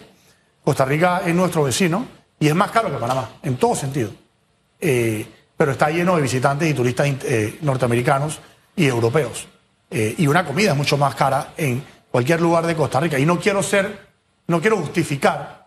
Costa 0.61 0.83
Rica 0.83 1.21
es 1.25 1.33
nuestro 1.33 1.63
vecino 1.63 2.05
y 2.37 2.49
es 2.49 2.55
más 2.55 2.69
caro 2.71 2.91
que 2.91 2.97
Panamá, 2.97 3.29
en 3.41 3.55
todo 3.55 3.73
sentido. 3.73 4.11
Eh, 4.79 5.25
pero 5.55 5.71
está 5.71 5.89
lleno 5.89 6.15
de 6.17 6.23
visitantes 6.23 6.69
y 6.69 6.73
turistas 6.73 7.07
norteamericanos 7.61 8.39
y 8.75 8.87
europeos. 8.87 9.47
y 9.91 10.25
una 10.25 10.43
comida 10.43 10.71
es 10.71 10.77
mucho 10.77 10.97
más 10.97 11.13
cara 11.13 11.53
en 11.55 11.83
cualquier 12.09 12.41
lugar 12.41 12.65
de 12.65 12.75
Costa 12.75 12.99
Rica. 12.99 13.19
Y 13.19 13.25
no 13.25 13.39
quiero 13.39 13.61
ser, 13.61 14.07
no 14.47 14.59
quiero 14.59 14.77
justificar 14.77 15.60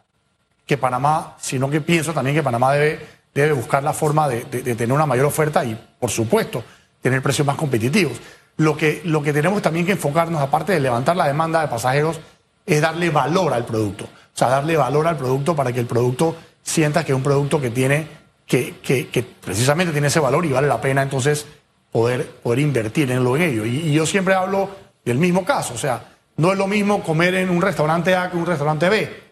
que 0.66 0.78
Panamá, 0.78 1.36
sino 1.40 1.68
que 1.68 1.80
pienso 1.80 2.12
también 2.12 2.36
que 2.36 2.42
Panamá 2.42 2.72
debe 2.72 3.14
debe 3.34 3.52
buscar 3.52 3.82
la 3.82 3.92
forma 3.92 4.28
de, 4.28 4.42
tener 4.44 4.92
una 4.92 5.06
mayor 5.06 5.26
oferta 5.26 5.64
y, 5.64 5.78
por 5.98 6.10
supuesto, 6.10 6.62
tener 7.02 7.20
precios 7.20 7.46
más 7.46 7.56
competitivos. 7.56 8.18
Lo 8.56 8.76
que, 8.76 9.02
lo 9.04 9.22
que 9.22 9.32
tenemos 9.32 9.60
también 9.60 9.84
que 9.84 9.92
enfocarnos, 9.92 10.40
aparte 10.40 10.72
de 10.72 10.80
levantar 10.80 11.16
la 11.16 11.26
demanda 11.26 11.60
de 11.60 11.68
pasajeros, 11.68 12.20
es 12.64 12.80
darle 12.80 13.10
valor 13.10 13.52
al 13.52 13.64
producto. 13.64 14.04
O 14.04 14.36
sea, 14.36 14.48
darle 14.48 14.76
valor 14.76 15.08
al 15.08 15.16
producto 15.16 15.56
para 15.56 15.72
que 15.72 15.80
el 15.80 15.86
producto 15.86 16.36
sienta 16.62 17.04
que 17.04 17.12
es 17.12 17.16
un 17.16 17.24
producto 17.24 17.60
que 17.60 17.70
tiene, 17.70 18.06
que, 18.46 18.76
que, 18.78 19.08
que 19.08 19.22
precisamente 19.22 19.92
tiene 19.92 20.06
ese 20.06 20.20
valor 20.20 20.46
y 20.46 20.52
vale 20.52 20.68
la 20.68 20.80
pena 20.80 21.02
entonces 21.02 21.46
poder, 21.90 22.26
poder 22.42 22.60
invertir 22.60 23.10
en 23.10 23.24
lo 23.24 23.36
en 23.36 23.42
ello. 23.42 23.66
Y, 23.66 23.78
y 23.80 23.92
yo 23.92 24.06
siempre 24.06 24.34
hablo 24.34 24.70
del 25.04 25.18
mismo 25.18 25.44
caso. 25.44 25.74
O 25.74 25.78
sea, 25.78 26.14
no 26.36 26.52
es 26.52 26.58
lo 26.58 26.68
mismo 26.68 27.02
comer 27.02 27.34
en 27.34 27.50
un 27.50 27.60
restaurante 27.60 28.14
A 28.14 28.30
que 28.30 28.36
en 28.36 28.42
un 28.42 28.46
restaurante 28.46 28.88
B. 28.88 29.23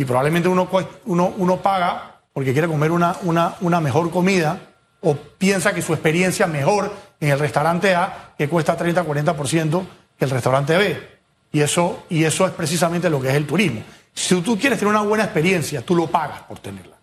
Y 0.00 0.06
probablemente 0.06 0.48
uno, 0.48 0.66
uno, 1.04 1.34
uno 1.36 1.56
paga 1.58 2.22
porque 2.32 2.54
quiere 2.54 2.66
comer 2.66 2.90
una, 2.90 3.16
una, 3.20 3.56
una 3.60 3.82
mejor 3.82 4.10
comida 4.10 4.58
o 5.02 5.14
piensa 5.14 5.74
que 5.74 5.82
su 5.82 5.92
experiencia 5.92 6.46
mejor 6.46 6.90
en 7.20 7.28
el 7.28 7.38
restaurante 7.38 7.94
A, 7.94 8.32
que 8.38 8.48
cuesta 8.48 8.78
30, 8.78 9.04
40% 9.04 9.82
que 10.18 10.24
el 10.24 10.30
restaurante 10.30 10.74
B. 10.78 11.06
Y 11.52 11.60
eso, 11.60 12.04
y 12.08 12.24
eso 12.24 12.46
es 12.46 12.52
precisamente 12.52 13.10
lo 13.10 13.20
que 13.20 13.28
es 13.28 13.34
el 13.34 13.46
turismo. 13.46 13.82
Si 14.14 14.40
tú 14.40 14.58
quieres 14.58 14.78
tener 14.78 14.90
una 14.94 15.02
buena 15.02 15.24
experiencia, 15.24 15.82
tú 15.82 15.94
lo 15.94 16.06
pagas 16.06 16.44
por 16.44 16.60
tenerla. 16.60 16.96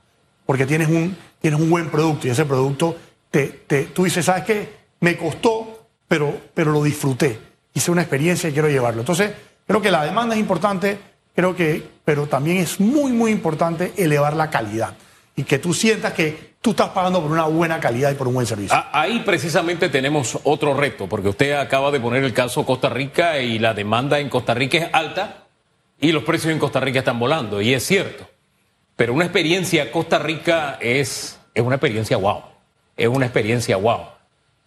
Porque 0.47 0.65
tienes 0.65 0.87
un, 0.87 1.15
tienes 1.39 1.59
un 1.59 1.69
buen 1.69 1.91
producto 1.91 2.25
y 2.25 2.31
ese 2.31 2.45
producto, 2.45 2.95
te, 3.29 3.45
te, 3.67 3.83
tú 3.83 4.05
dices, 4.05 4.25
¿sabes 4.25 4.43
qué? 4.43 4.73
Me 5.01 5.15
costó, 5.17 5.87
pero, 6.07 6.35
pero 6.51 6.71
lo 6.71 6.81
disfruté. 6.81 7.39
Hice 7.75 7.91
una 7.91 8.01
experiencia 8.01 8.49
y 8.49 8.53
quiero 8.53 8.69
llevarlo. 8.69 9.01
Entonces, 9.01 9.33
creo 9.67 9.83
que 9.83 9.91
la 9.91 10.03
demanda 10.03 10.33
es 10.33 10.41
importante, 10.41 10.99
creo 11.37 11.55
que, 11.55 11.83
pero 12.03 12.25
también 12.25 12.57
es 12.57 12.79
muy, 12.79 13.11
muy 13.11 13.31
importante 13.31 13.93
elevar 13.95 14.35
la 14.35 14.49
calidad 14.49 14.95
y 15.35 15.43
que 15.43 15.59
tú 15.59 15.71
sientas 15.71 16.13
que 16.13 16.55
tú 16.61 16.71
estás 16.71 16.89
pagando 16.89 17.21
por 17.21 17.31
una 17.31 17.45
buena 17.45 17.79
calidad 17.79 18.09
y 18.09 18.15
por 18.15 18.27
un 18.27 18.33
buen 18.33 18.47
servicio. 18.47 18.75
Ahí 18.91 19.19
precisamente 19.19 19.87
tenemos 19.89 20.39
otro 20.45 20.73
reto, 20.73 21.05
porque 21.05 21.29
usted 21.29 21.53
acaba 21.53 21.91
de 21.91 21.99
poner 21.99 22.23
el 22.23 22.33
caso 22.33 22.65
Costa 22.65 22.89
Rica 22.89 23.39
y 23.39 23.59
la 23.59 23.75
demanda 23.75 24.17
en 24.17 24.29
Costa 24.29 24.55
Rica 24.55 24.79
es 24.79 24.89
alta 24.91 25.43
y 26.01 26.11
los 26.11 26.23
precios 26.23 26.51
en 26.51 26.57
Costa 26.57 26.79
Rica 26.79 26.99
están 26.99 27.19
volando, 27.19 27.61
y 27.61 27.71
es 27.75 27.85
cierto. 27.85 28.27
Pero 28.95 29.13
una 29.13 29.25
experiencia 29.25 29.91
Costa 29.91 30.17
Rica 30.17 30.79
es, 30.81 31.39
es 31.53 31.63
una 31.63 31.75
experiencia 31.75 32.17
wow, 32.17 32.41
es 32.95 33.07
una 33.07 33.27
experiencia 33.27 33.77
wow. 33.77 34.07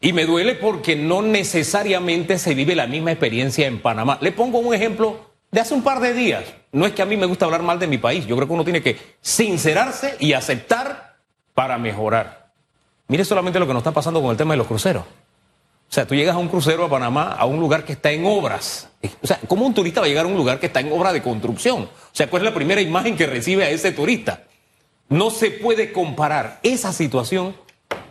Y 0.01 0.13
me 0.13 0.25
duele 0.25 0.55
porque 0.55 0.95
no 0.95 1.21
necesariamente 1.21 2.39
se 2.39 2.55
vive 2.55 2.77
la 2.77 2.87
misma 2.87 3.11
experiencia 3.11 3.67
en 3.67 3.83
Panamá. 3.83 4.19
Le 4.21 4.31
pongo 4.31 4.61
un 4.61 4.73
ejemplo 4.73 5.33
de 5.51 5.59
hace 5.59 5.75
un 5.75 5.83
par 5.83 5.99
de 5.99 6.15
días. 6.15 6.45
No 6.73 6.87
es 6.87 6.93
que 6.93 7.03
a 7.03 7.07
mí 7.07 7.17
me 7.17 7.27
gusta 7.27 7.45
hablar 7.45 7.63
mal 7.63 7.79
de 7.79 7.87
mi 7.87 7.99
país, 7.99 8.27
yo 8.27 8.37
creo 8.37 8.47
que 8.47 8.55
uno 8.55 8.65
tiene 8.65 8.83
que 8.83 9.17
sincerarse 9.21 10.17
y 10.21 10.33
aceptar 10.33 11.17
para 11.55 11.79
mejorar. 11.79 12.51
Mire 13.09 13.25
solamente 13.25 13.59
lo 13.59 13.67
que 13.67 13.73
nos 13.73 13.81
está 13.81 13.93
pasando 13.93 14.23
con 14.23 14.31
el 14.31 14.37
tema 14.37 14.55
de 14.55 14.59
los 14.59 14.67
cruceros. 14.67 15.03
O 15.03 15.93
sea, 15.93 16.07
tú 16.07 16.15
llegas 16.15 16.37
a 16.37 16.39
un 16.39 16.49
crucero 16.49 16.85
a 16.85 16.89
Panamá, 16.89 17.33
a 17.33 17.45
un 17.47 17.59
lugar 17.59 17.85
que 17.85 17.95
está 17.95 18.13
en 18.13 18.25
obras. 18.25 18.89
O 19.21 19.27
sea, 19.27 19.41
¿cómo 19.49 19.67
un 19.67 19.75
turista 19.75 20.01
va 20.01 20.07
a 20.07 20.09
llegar 20.09 20.25
a 20.25 20.29
un 20.29 20.37
lugar 20.37 20.61
que 20.61 20.67
está 20.67 20.79
en 20.79 20.93
obra 20.93 21.13
de 21.13 21.21
construcción? 21.21 21.83
O 21.83 22.13
sea, 22.13 22.31
¿cuál 22.31 22.43
es 22.43 22.49
la 22.49 22.55
primera 22.55 22.81
imagen 22.81 23.17
que 23.17 23.27
recibe 23.27 23.65
a 23.65 23.71
ese 23.71 23.91
turista? 23.91 24.45
No 25.09 25.31
se 25.31 25.51
puede 25.51 25.91
comparar 25.91 26.61
esa 26.63 26.93
situación 26.93 27.57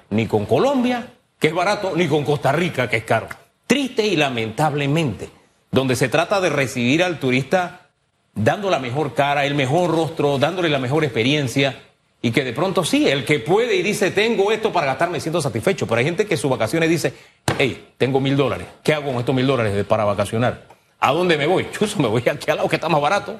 ni 0.09 0.27
con 0.27 0.45
Colombia, 0.45 1.13
que 1.39 1.47
es 1.47 1.53
barato, 1.53 1.93
ni 1.95 2.09
con 2.09 2.25
Costa 2.25 2.51
Rica, 2.51 2.89
que 2.89 2.97
es 2.97 3.03
caro. 3.05 3.29
Triste 3.65 4.05
y 4.05 4.17
lamentablemente 4.17 5.29
donde 5.71 5.95
se 5.95 6.09
trata 6.09 6.41
de 6.41 6.49
recibir 6.49 7.03
al 7.03 7.19
turista 7.19 7.88
dando 8.33 8.69
la 8.69 8.79
mejor 8.79 9.13
cara, 9.13 9.45
el 9.45 9.55
mejor 9.55 9.91
rostro, 9.91 10.37
dándole 10.37 10.69
la 10.69 10.79
mejor 10.79 11.03
experiencia. 11.03 11.83
Y 12.21 12.31
que 12.31 12.43
de 12.43 12.51
pronto 12.51 12.83
sí, 12.83 13.07
el 13.07 13.23
que 13.23 13.39
puede 13.39 13.75
y 13.75 13.81
dice, 13.81 14.11
tengo 14.11 14.51
esto 14.51 14.73
para 14.73 14.87
gastar, 14.87 15.09
me 15.09 15.21
siento 15.21 15.41
satisfecho. 15.41 15.87
Pero 15.87 15.99
hay 15.99 16.05
gente 16.05 16.25
que 16.25 16.35
sus 16.35 16.51
vacaciones 16.51 16.89
dice, 16.89 17.13
hey, 17.57 17.93
tengo 17.97 18.19
mil 18.19 18.35
dólares. 18.35 18.67
¿Qué 18.83 18.93
hago 18.93 19.11
con 19.11 19.19
estos 19.19 19.33
mil 19.33 19.47
dólares 19.47 19.85
para 19.85 20.03
vacacionar? 20.03 20.67
¿A 20.99 21.11
dónde 21.11 21.37
me 21.37 21.47
voy? 21.47 21.67
Chuso, 21.71 21.99
me 22.01 22.07
voy 22.07 22.23
aquí 22.27 22.51
al 22.51 22.57
lado 22.57 22.69
que 22.69 22.75
está 22.75 22.89
más 22.89 23.01
barato. 23.01 23.39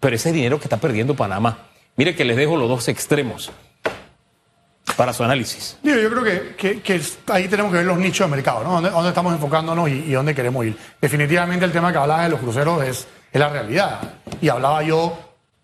Pero 0.00 0.16
ese 0.16 0.32
dinero 0.32 0.58
que 0.58 0.64
está 0.64 0.78
perdiendo 0.78 1.14
Panamá. 1.14 1.68
Mire 1.96 2.14
que 2.14 2.24
les 2.24 2.36
dejo 2.36 2.56
los 2.56 2.68
dos 2.68 2.88
extremos 2.88 3.52
para 4.96 5.12
su 5.12 5.22
análisis. 5.24 5.78
Yo, 5.82 5.94
creo 6.10 6.56
que, 6.56 6.80
que, 6.80 7.00
ahí 7.28 7.48
tenemos 7.48 7.72
que 7.72 7.78
ver 7.78 7.86
los 7.86 7.98
nichos 7.98 8.28
de 8.28 8.36
mercado, 8.36 8.64
¿no? 8.64 8.72
¿Dónde, 8.72 8.90
dónde 8.90 9.08
estamos 9.08 9.32
enfocándonos 9.32 9.88
y, 9.88 9.92
y, 9.92 10.12
dónde 10.12 10.34
queremos 10.34 10.64
ir? 10.66 10.76
Definitivamente 11.00 11.64
el 11.64 11.72
tema 11.72 11.92
que 11.92 11.98
hablaba 11.98 12.24
de 12.24 12.30
los 12.30 12.40
cruceros 12.40 12.84
es, 12.84 13.06
es, 13.34 13.40
la 13.40 13.48
realidad. 13.48 14.00
Y 14.40 14.48
hablaba 14.48 14.82
yo 14.82 15.18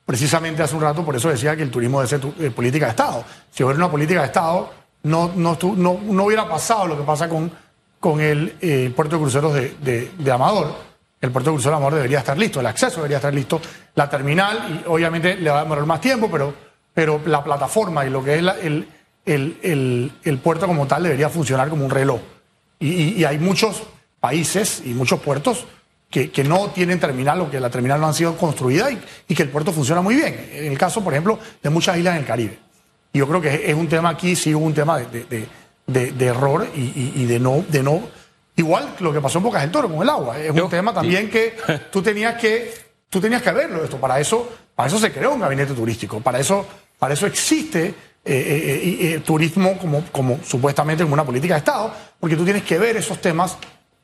precisamente 0.05 0.63
hace 0.63 0.75
un 0.75 0.83
rato, 0.83 1.05
por 1.05 1.15
eso 1.15 1.29
decía 1.29 1.55
que 1.55 1.63
el 1.63 1.71
turismo 1.71 2.01
debe 2.01 2.09
ser 2.09 2.21
eh, 2.41 2.51
política 2.51 2.87
de 2.87 2.91
Estado. 2.91 3.25
Si 3.51 3.63
hubiera 3.63 3.79
una 3.79 3.91
política 3.91 4.21
de 4.21 4.27
Estado, 4.27 4.71
no, 5.05 5.33
no, 5.37 5.57
no, 5.77 6.01
no 6.03 6.25
hubiera 6.25 6.49
pasado 6.49 6.89
lo 6.89 6.99
que 6.99 7.05
pasa 7.05 7.29
con, 7.29 7.51
con 8.01 8.21
el 8.21 8.57
eh, 8.61 8.93
puerto 8.95 9.17
de 9.17 9.23
cruceros 9.23 9.55
de, 9.55 10.11
de, 10.19 10.33
Amador. 10.33 10.75
El 11.21 11.31
puerto 11.31 11.51
de 11.51 11.55
cruceros 11.55 11.75
de 11.75 11.77
Amador 11.77 11.95
debería 11.95 12.19
estar 12.19 12.37
listo, 12.37 12.61
el 12.61 12.67
acceso 12.67 12.97
debería 12.97 13.19
estar 13.19 13.33
listo, 13.33 13.61
la 13.95 14.11
terminal, 14.11 14.85
obviamente 14.89 15.37
le 15.37 15.51
va 15.51 15.61
a 15.61 15.63
demorar 15.63 15.87
más 15.87 16.01
tiempo, 16.01 16.29
pero, 16.31 16.53
pero 16.93 17.21
la 17.27 17.45
plataforma 17.45 18.05
y 18.05 18.11
lo 18.11 18.25
que 18.25 18.35
es 18.35 18.45
el 18.63 18.89
el, 19.27 20.13
el, 20.25 20.39
puerto 20.39 20.67
como 20.67 20.87
tal 20.87 21.05
debería 21.05 21.29
funcionar 21.29 21.69
como 21.69 21.85
un 21.85 21.91
reloj. 21.91 22.21
Y 22.79 23.23
hay 23.25 23.39
muchos 23.39 23.83
países 24.19 24.83
y 24.85 24.95
muchos 24.95 25.21
puertos 25.21 25.67
que, 26.11 26.31
que, 26.31 26.43
no 26.43 26.71
tienen 26.71 26.99
terminal 26.99 27.41
o 27.41 27.51
que 27.51 27.61
la 27.61 27.71
terminal 27.71 28.01
no 28.01 28.09
han 28.09 28.15
sido 28.15 28.37
construida 28.37 28.91
y, 28.91 29.01
y, 29.29 29.35
que 29.35 29.45
el 29.45 29.49
puerto 29.49 29.73
funciona 29.73 30.01
muy 30.01 30.17
bien. 30.17 30.51
En 30.53 30.73
el 30.73 30.79
caso, 30.79 31.03
por 31.03 31.13
ejemplo, 31.13 31.39
de 31.63 31.71
muchas 31.71 31.97
islas 31.97 32.15
en 32.15 32.21
el 32.21 32.27
Caribe. 32.27 32.59
Y 33.13 33.19
yo 33.19 33.29
creo 33.29 33.41
que 33.41 33.71
es 33.71 33.75
un 33.75 33.89
tema 33.89 34.11
aquí, 34.11 34.37
sí 34.37 34.55
hubo 34.55 34.65
un 34.65 34.75
tema 34.75 34.99
de, 34.99 35.25
de, 35.25 35.49
de, 35.87 36.13
de 36.13 36.27
error 36.27 36.67
y, 36.75 37.25
de 37.25 37.39
no, 37.39 37.65
de 37.69 37.83
no. 37.83 38.03
Igual 38.57 38.95
lo 39.01 39.13
que 39.13 39.21
pasó 39.21 39.39
en 39.39 39.45
Bocas 39.45 39.63
del 39.63 39.71
Toro 39.71 39.89
con 39.89 40.03
el 40.03 40.09
agua. 40.09 40.39
Es 40.39 40.55
yo, 40.55 40.65
un 40.65 40.71
tema 40.71 40.93
también 40.93 41.25
sí. 41.25 41.31
que 41.31 41.57
tú 41.91 42.03
tenías 42.03 42.37
que, 42.37 42.73
tú 43.09 43.21
tenías 43.21 43.43
que 43.43 43.53
verlo 43.53 43.83
esto. 43.83 43.97
Para 43.97 44.21
eso, 44.21 44.49
para 44.75 44.89
eso 44.89 44.99
se 44.99 45.13
creó 45.13 45.35
un 45.35 45.41
gabinete 45.41 45.75
turístico. 45.75 46.21
Para 46.21 46.39
eso, 46.39 46.67
para 46.99 47.15
eso 47.15 47.27
existe 47.27 47.87
eh, 47.87 47.95
eh, 48.25 48.99
eh, 49.15 49.21
turismo 49.25 49.77
como, 49.79 50.05
como 50.13 50.41
supuestamente 50.45 51.03
como 51.03 51.15
una 51.15 51.25
política 51.25 51.55
de 51.55 51.59
Estado, 51.59 51.93
porque 52.21 52.37
tú 52.37 52.45
tienes 52.45 52.63
que 52.63 52.79
ver 52.79 52.97
esos 52.97 53.21
temas 53.21 53.57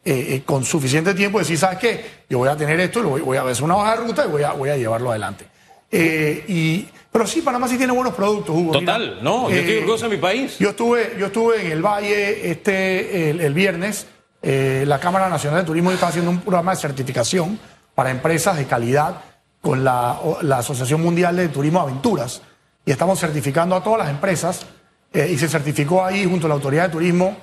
eh, 0.06 0.42
con 0.44 0.64
suficiente 0.64 1.14
tiempo 1.14 1.38
decir, 1.38 1.58
¿sabes 1.58 1.78
qué? 1.78 2.04
Yo 2.28 2.38
voy 2.38 2.48
a 2.48 2.56
tener 2.56 2.78
esto, 2.80 3.02
lo 3.02 3.10
voy, 3.10 3.20
voy 3.20 3.36
a 3.36 3.42
ver 3.42 3.60
una 3.62 3.76
hoja 3.76 3.90
de 3.92 3.96
ruta 3.96 4.24
y 4.24 4.28
voy 4.28 4.42
a, 4.42 4.52
voy 4.52 4.70
a 4.70 4.76
llevarlo 4.76 5.10
adelante. 5.10 5.46
y, 5.92 6.86
pero 7.10 7.26
sí, 7.26 7.40
Panamá 7.40 7.68
sí 7.68 7.76
tiene 7.76 7.92
buenos 7.92 8.14
productos, 8.14 8.54
Hugo. 8.54 8.72
Total, 8.72 9.08
Mira, 9.08 9.22
no, 9.22 9.50
yo 9.50 9.56
estoy 9.56 9.76
orgulloso 9.78 10.08
de 10.08 10.16
mi 10.16 10.20
país. 10.20 10.58
Yo 10.58 10.70
estuve, 10.70 11.16
yo 11.18 11.26
estuve 11.26 11.66
en 11.66 11.72
el 11.72 11.82
Valle 11.82 12.50
este, 12.50 13.30
el, 13.30 13.40
el 13.40 13.54
viernes, 13.54 14.06
la 14.42 15.00
Cámara 15.00 15.28
Nacional 15.28 15.60
de 15.60 15.66
Turismo 15.66 15.90
está 15.90 16.08
haciendo 16.08 16.30
un 16.30 16.40
programa 16.40 16.72
de 16.72 16.80
certificación 16.80 17.58
para 17.96 18.10
empresas 18.10 18.56
de 18.56 18.66
calidad 18.66 19.22
con 19.60 19.82
la, 19.82 20.16
la 20.42 20.58
Asociación 20.58 21.02
Mundial 21.02 21.34
de 21.36 21.48
Turismo 21.48 21.80
Aventuras 21.80 22.42
y 22.84 22.92
estamos 22.92 23.18
certificando 23.18 23.74
a 23.74 23.82
todas 23.82 23.98
las 23.98 24.10
empresas 24.10 24.64
eh, 25.12 25.28
y 25.32 25.36
se 25.36 25.48
certificó 25.48 26.04
ahí 26.04 26.24
junto 26.24 26.46
a 26.46 26.48
la 26.48 26.54
Autoridad 26.54 26.84
de 26.84 26.90
Turismo 26.90 27.36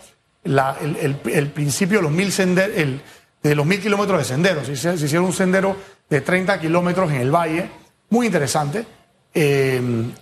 la, 0.45 0.77
el, 0.81 0.95
el, 0.97 1.19
el, 1.31 1.47
principio 1.51 1.97
de 1.97 2.03
los 2.03 2.11
mil, 2.11 2.31
sender, 2.31 2.71
el, 2.75 3.01
de 3.41 3.55
los 3.55 3.65
mil 3.65 3.81
kilómetros 3.81 4.19
de 4.19 4.25
senderos. 4.25 4.65
Se, 4.67 4.75
se, 4.75 4.93
hicieron 4.93 5.25
un 5.25 5.33
sendero 5.33 5.75
de 6.09 6.21
30 6.21 6.59
kilómetros 6.59 7.11
en 7.11 7.21
el 7.21 7.31
valle, 7.31 7.69
muy 8.09 8.25
interesante, 8.25 8.85
eh, 9.33 9.81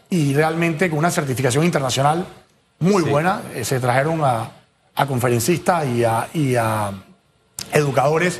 y 0.09 0.33
realmente 0.33 0.89
con 0.89 0.99
una 0.99 1.11
certificación 1.11 1.65
internacional 1.65 2.25
muy 2.79 3.03
buena. 3.03 3.41
Eh, 3.53 3.65
se 3.65 3.79
trajeron 3.79 4.21
a, 4.23 4.51
conferencistas 5.07 5.87
y 5.87 6.03
a, 6.03 6.27
y 6.33 6.55
a, 6.55 6.91
educadores 7.73 8.39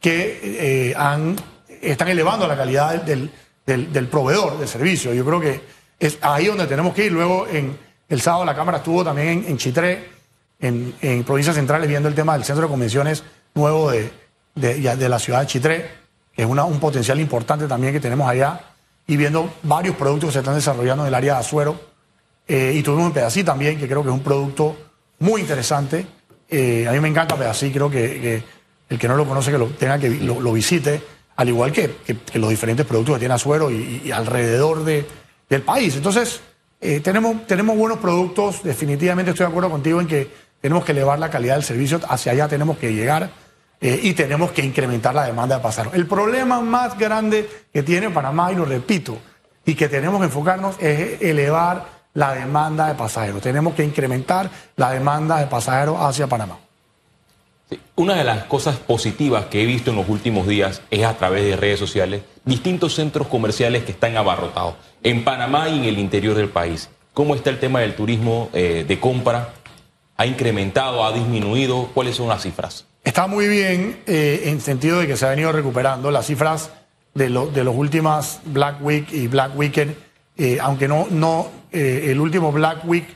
que 0.00 0.40
eh, 0.42 0.94
han, 0.96 1.36
están 1.82 2.08
elevando 2.08 2.46
la 2.46 2.56
calidad 2.56 3.02
del, 3.02 3.30
del, 3.66 4.08
proveedor 4.08 4.58
del 4.58 4.68
servicio. 4.68 5.12
Yo 5.12 5.24
creo 5.24 5.40
que 5.40 5.60
es 5.98 6.18
ahí 6.22 6.46
donde 6.46 6.66
tenemos 6.66 6.94
que 6.94 7.06
ir. 7.06 7.12
Luego, 7.12 7.46
en 7.46 7.76
el 8.08 8.20
sábado, 8.20 8.44
la 8.44 8.54
Cámara 8.54 8.78
estuvo 8.78 9.04
también 9.04 9.44
en, 9.46 9.58
Chitré, 9.58 10.17
en, 10.60 10.94
en, 11.00 11.24
provincias 11.24 11.56
centrales, 11.56 11.88
viendo 11.88 12.08
el 12.08 12.14
tema 12.14 12.34
del 12.34 12.44
centro 12.44 12.66
de 12.66 12.70
convenciones 12.70 13.22
nuevo 13.54 13.90
de, 13.90 14.10
de, 14.54 15.08
la 15.08 15.18
ciudad 15.18 15.40
de 15.40 15.46
Chitré, 15.46 15.90
que 16.34 16.42
es 16.42 16.48
un 16.48 16.80
potencial 16.80 17.20
importante 17.20 17.66
también 17.66 17.92
que 17.92 18.00
tenemos 18.00 18.28
allá, 18.28 18.60
y 19.06 19.16
viendo 19.16 19.52
varios 19.62 19.96
productos 19.96 20.28
que 20.28 20.32
se 20.34 20.38
están 20.40 20.54
desarrollando 20.54 21.04
en 21.04 21.08
el 21.08 21.14
área 21.14 21.34
de 21.34 21.40
Azuero. 21.40 21.80
Eh, 22.46 22.74
y 22.76 22.82
tuvimos 22.82 23.06
un 23.06 23.12
Pedací 23.12 23.42
también, 23.42 23.78
que 23.78 23.86
creo 23.86 24.02
que 24.02 24.08
es 24.08 24.14
un 24.14 24.22
producto 24.22 24.76
muy 25.18 25.40
interesante. 25.40 26.06
Eh, 26.48 26.86
a 26.88 26.92
mí 26.92 27.00
me 27.00 27.08
encanta 27.08 27.36
Pedací, 27.36 27.70
creo 27.70 27.90
que, 27.90 28.42
el 28.88 28.98
que 28.98 29.08
no 29.08 29.16
lo 29.16 29.26
conoce 29.26 29.50
que 29.50 29.58
lo 29.58 29.66
tenga 29.66 29.98
que 29.98 30.10
lo, 30.10 30.52
visite, 30.52 31.02
al 31.36 31.48
igual 31.48 31.72
que, 31.72 31.96
los 32.34 32.50
diferentes 32.50 32.86
productos 32.86 33.16
que 33.16 33.20
tiene 33.20 33.34
Azuero 33.34 33.70
y, 33.70 34.10
alrededor 34.12 34.84
de, 34.84 35.06
del 35.48 35.62
país. 35.62 35.96
Entonces, 35.96 36.40
eh, 36.80 37.00
tenemos, 37.00 37.46
tenemos 37.46 37.76
buenos 37.76 37.98
productos, 37.98 38.62
definitivamente 38.62 39.32
estoy 39.32 39.44
de 39.44 39.50
acuerdo 39.50 39.70
contigo 39.70 40.00
en 40.00 40.06
que 40.06 40.30
tenemos 40.60 40.84
que 40.84 40.92
elevar 40.92 41.18
la 41.18 41.30
calidad 41.30 41.54
del 41.54 41.64
servicio, 41.64 42.00
hacia 42.08 42.32
allá 42.32 42.48
tenemos 42.48 42.78
que 42.78 42.92
llegar 42.92 43.30
y 43.80 44.12
tenemos 44.14 44.50
que 44.50 44.64
incrementar 44.64 45.14
la 45.14 45.24
demanda 45.24 45.56
de 45.56 45.62
pasajeros. 45.62 45.94
El 45.94 46.06
problema 46.06 46.60
más 46.60 46.98
grande 46.98 47.48
que 47.72 47.82
tiene 47.82 48.10
Panamá, 48.10 48.50
y 48.50 48.56
lo 48.56 48.64
repito, 48.64 49.18
y 49.64 49.74
que 49.74 49.88
tenemos 49.88 50.18
que 50.20 50.26
enfocarnos 50.26 50.76
es 50.80 51.22
elevar 51.22 51.98
la 52.14 52.34
demanda 52.34 52.88
de 52.88 52.94
pasajeros. 52.94 53.40
Tenemos 53.40 53.74
que 53.74 53.84
incrementar 53.84 54.50
la 54.76 54.90
demanda 54.90 55.38
de 55.38 55.46
pasajeros 55.46 55.96
hacia 56.00 56.26
Panamá. 56.26 56.58
Una 57.94 58.14
de 58.14 58.24
las 58.24 58.44
cosas 58.44 58.76
positivas 58.76 59.46
que 59.46 59.62
he 59.62 59.66
visto 59.66 59.90
en 59.90 59.96
los 59.96 60.08
últimos 60.08 60.46
días 60.46 60.80
es 60.90 61.04
a 61.04 61.14
través 61.18 61.44
de 61.44 61.54
redes 61.54 61.78
sociales 61.78 62.22
distintos 62.44 62.94
centros 62.94 63.28
comerciales 63.28 63.84
que 63.84 63.92
están 63.92 64.16
abarrotados 64.16 64.74
en 65.02 65.22
Panamá 65.22 65.68
y 65.68 65.78
en 65.78 65.84
el 65.84 65.98
interior 65.98 66.34
del 66.34 66.48
país. 66.48 66.88
¿Cómo 67.12 67.34
está 67.34 67.50
el 67.50 67.60
tema 67.60 67.80
del 67.80 67.94
turismo 67.94 68.48
eh, 68.54 68.84
de 68.88 68.98
compra? 68.98 69.52
¿Ha 70.18 70.26
incrementado? 70.26 71.04
¿Ha 71.04 71.12
disminuido? 71.12 71.90
¿Cuáles 71.94 72.16
son 72.16 72.28
las 72.28 72.42
cifras? 72.42 72.84
Está 73.04 73.28
muy 73.28 73.46
bien 73.46 74.02
eh, 74.06 74.42
en 74.46 74.60
sentido 74.60 74.98
de 74.98 75.06
que 75.06 75.16
se 75.16 75.24
ha 75.24 75.30
venido 75.30 75.52
recuperando. 75.52 76.10
Las 76.10 76.26
cifras 76.26 76.70
de, 77.14 77.28
de 77.28 77.64
los 77.64 77.74
últimos 77.76 78.40
Black 78.44 78.82
Week 78.82 79.06
y 79.12 79.28
Black 79.28 79.56
Weekend, 79.56 79.94
eh, 80.36 80.58
aunque 80.60 80.88
no, 80.88 81.06
no 81.10 81.48
eh, 81.70 82.08
el 82.08 82.20
último 82.20 82.50
Black 82.50 82.84
Week, 82.84 83.06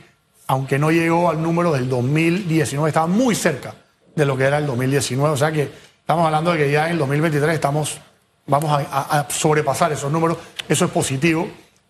aunque 0.47 0.79
no 0.79 0.91
llegó 0.91 1.29
al 1.29 1.41
número 1.41 1.73
del 1.73 1.89
2019, 1.89 2.89
estaba 2.89 3.07
muy 3.07 3.35
cerca 3.35 3.75
de 4.15 4.25
lo 4.25 4.37
que 4.37 4.45
era 4.45 4.57
el 4.57 4.65
2019. 4.65 5.33
O 5.33 5.37
sea 5.37 5.51
que 5.51 5.69
estamos 5.99 6.25
hablando 6.25 6.53
de 6.53 6.57
que 6.57 6.71
ya 6.71 6.85
en 6.85 6.93
el 6.93 6.99
2023 6.99 7.53
estamos, 7.53 7.99
vamos 8.47 8.71
a, 8.71 9.27
sobrepasar 9.29 9.91
esos 9.91 10.11
números. 10.11 10.37
Eso 10.69 10.85
es 10.85 10.91
positivo. 10.91 11.49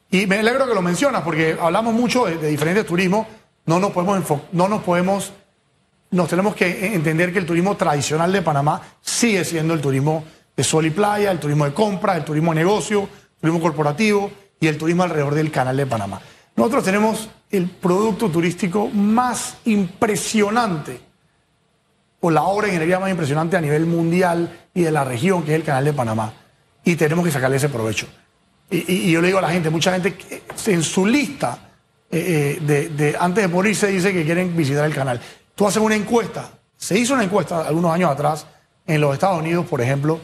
Y 0.10 0.28
me 0.28 0.40
alegro 0.40 0.68
que 0.68 0.74
lo 0.74 0.82
mencionas, 0.82 1.22
porque 1.22 1.56
hablamos 1.60 1.94
mucho 1.94 2.26
de, 2.26 2.48
diferentes 2.48 2.86
turismos. 2.86 3.28
No 3.66 3.80
nos 3.80 3.92
podemos, 3.92 4.42
no 4.52 4.68
nos 4.68 4.84
podemos, 4.84 5.32
nos 6.12 6.30
tenemos 6.30 6.56
que 6.56 6.94
entender 6.94 7.32
que 7.32 7.40
el 7.40 7.46
turismo 7.46 7.78
tradicional 7.78 8.32
de 8.32 8.42
Panamá 8.42 8.82
sigue 9.02 9.44
siendo 9.46 9.74
el 9.74 9.82
turismo 9.82 10.24
de 10.56 10.64
sol 10.64 10.86
y 10.86 10.92
playa, 10.92 11.32
el 11.32 11.40
turismo 11.40 11.66
de 11.66 11.74
compra, 11.74 12.16
el 12.18 12.26
turismo 12.26 12.52
de 12.52 12.60
negocio, 12.60 13.02
el 13.02 13.40
turismo 13.42 13.62
corporativo 13.62 14.32
y 14.60 14.68
el 14.68 14.78
turismo 14.78 15.04
alrededor 15.04 15.36
del 15.36 15.52
canal 15.52 15.78
de 15.78 15.86
Panamá. 15.86 16.22
Nosotros 16.56 16.84
tenemos 16.84 17.30
el 17.50 17.70
producto 17.70 18.30
turístico 18.30 18.88
más 18.90 19.58
impresionante, 19.66 21.00
o 22.20 22.32
la 22.32 22.44
obra 22.44 22.68
de 22.68 22.74
ingeniería 22.74 23.00
más 23.00 23.12
impresionante 23.12 23.58
a 23.58 23.62
nivel 23.62 23.86
mundial 23.86 24.68
y 24.74 24.82
de 24.82 24.92
la 24.92 25.04
región, 25.04 25.44
que 25.44 25.52
es 25.52 25.60
el 25.60 25.66
Canal 25.66 25.84
de 25.84 25.94
Panamá. 25.94 26.34
Y 26.84 26.96
tenemos 26.96 27.26
que 27.26 27.32
sacarle 27.32 27.58
ese 27.58 27.70
provecho. 27.70 28.08
Y, 28.70 29.12
yo 29.12 29.20
le 29.22 29.28
digo 29.28 29.40
a 29.40 29.42
la 29.42 29.50
gente, 29.50 29.70
mucha 29.70 29.92
gente 29.92 30.16
en 30.68 30.84
su 30.84 31.06
lista, 31.06 31.73
eh, 32.16 32.60
eh, 32.70 32.90
de, 32.96 33.18
antes 33.20 33.44
de 33.44 33.48
morir, 33.48 33.76
se 33.76 33.88
dice 33.88 34.14
que 34.14 34.24
quieren 34.24 34.56
visitar 34.56 34.86
el 34.86 34.94
canal. 34.94 35.20
Tú 35.56 35.66
haces 35.66 35.82
una 35.82 35.96
encuesta, 35.96 36.48
se 36.78 36.98
hizo 37.00 37.16
una 37.16 37.24
encuesta 37.24 37.68
algunos 37.68 37.92
años 37.92 38.12
atrás 38.12 38.46
en 38.86 39.02
los 39.02 39.16
Estados 39.16 39.40
Unidos, 39.40 39.66
por 39.66 39.82
ejemplo, 39.82 40.20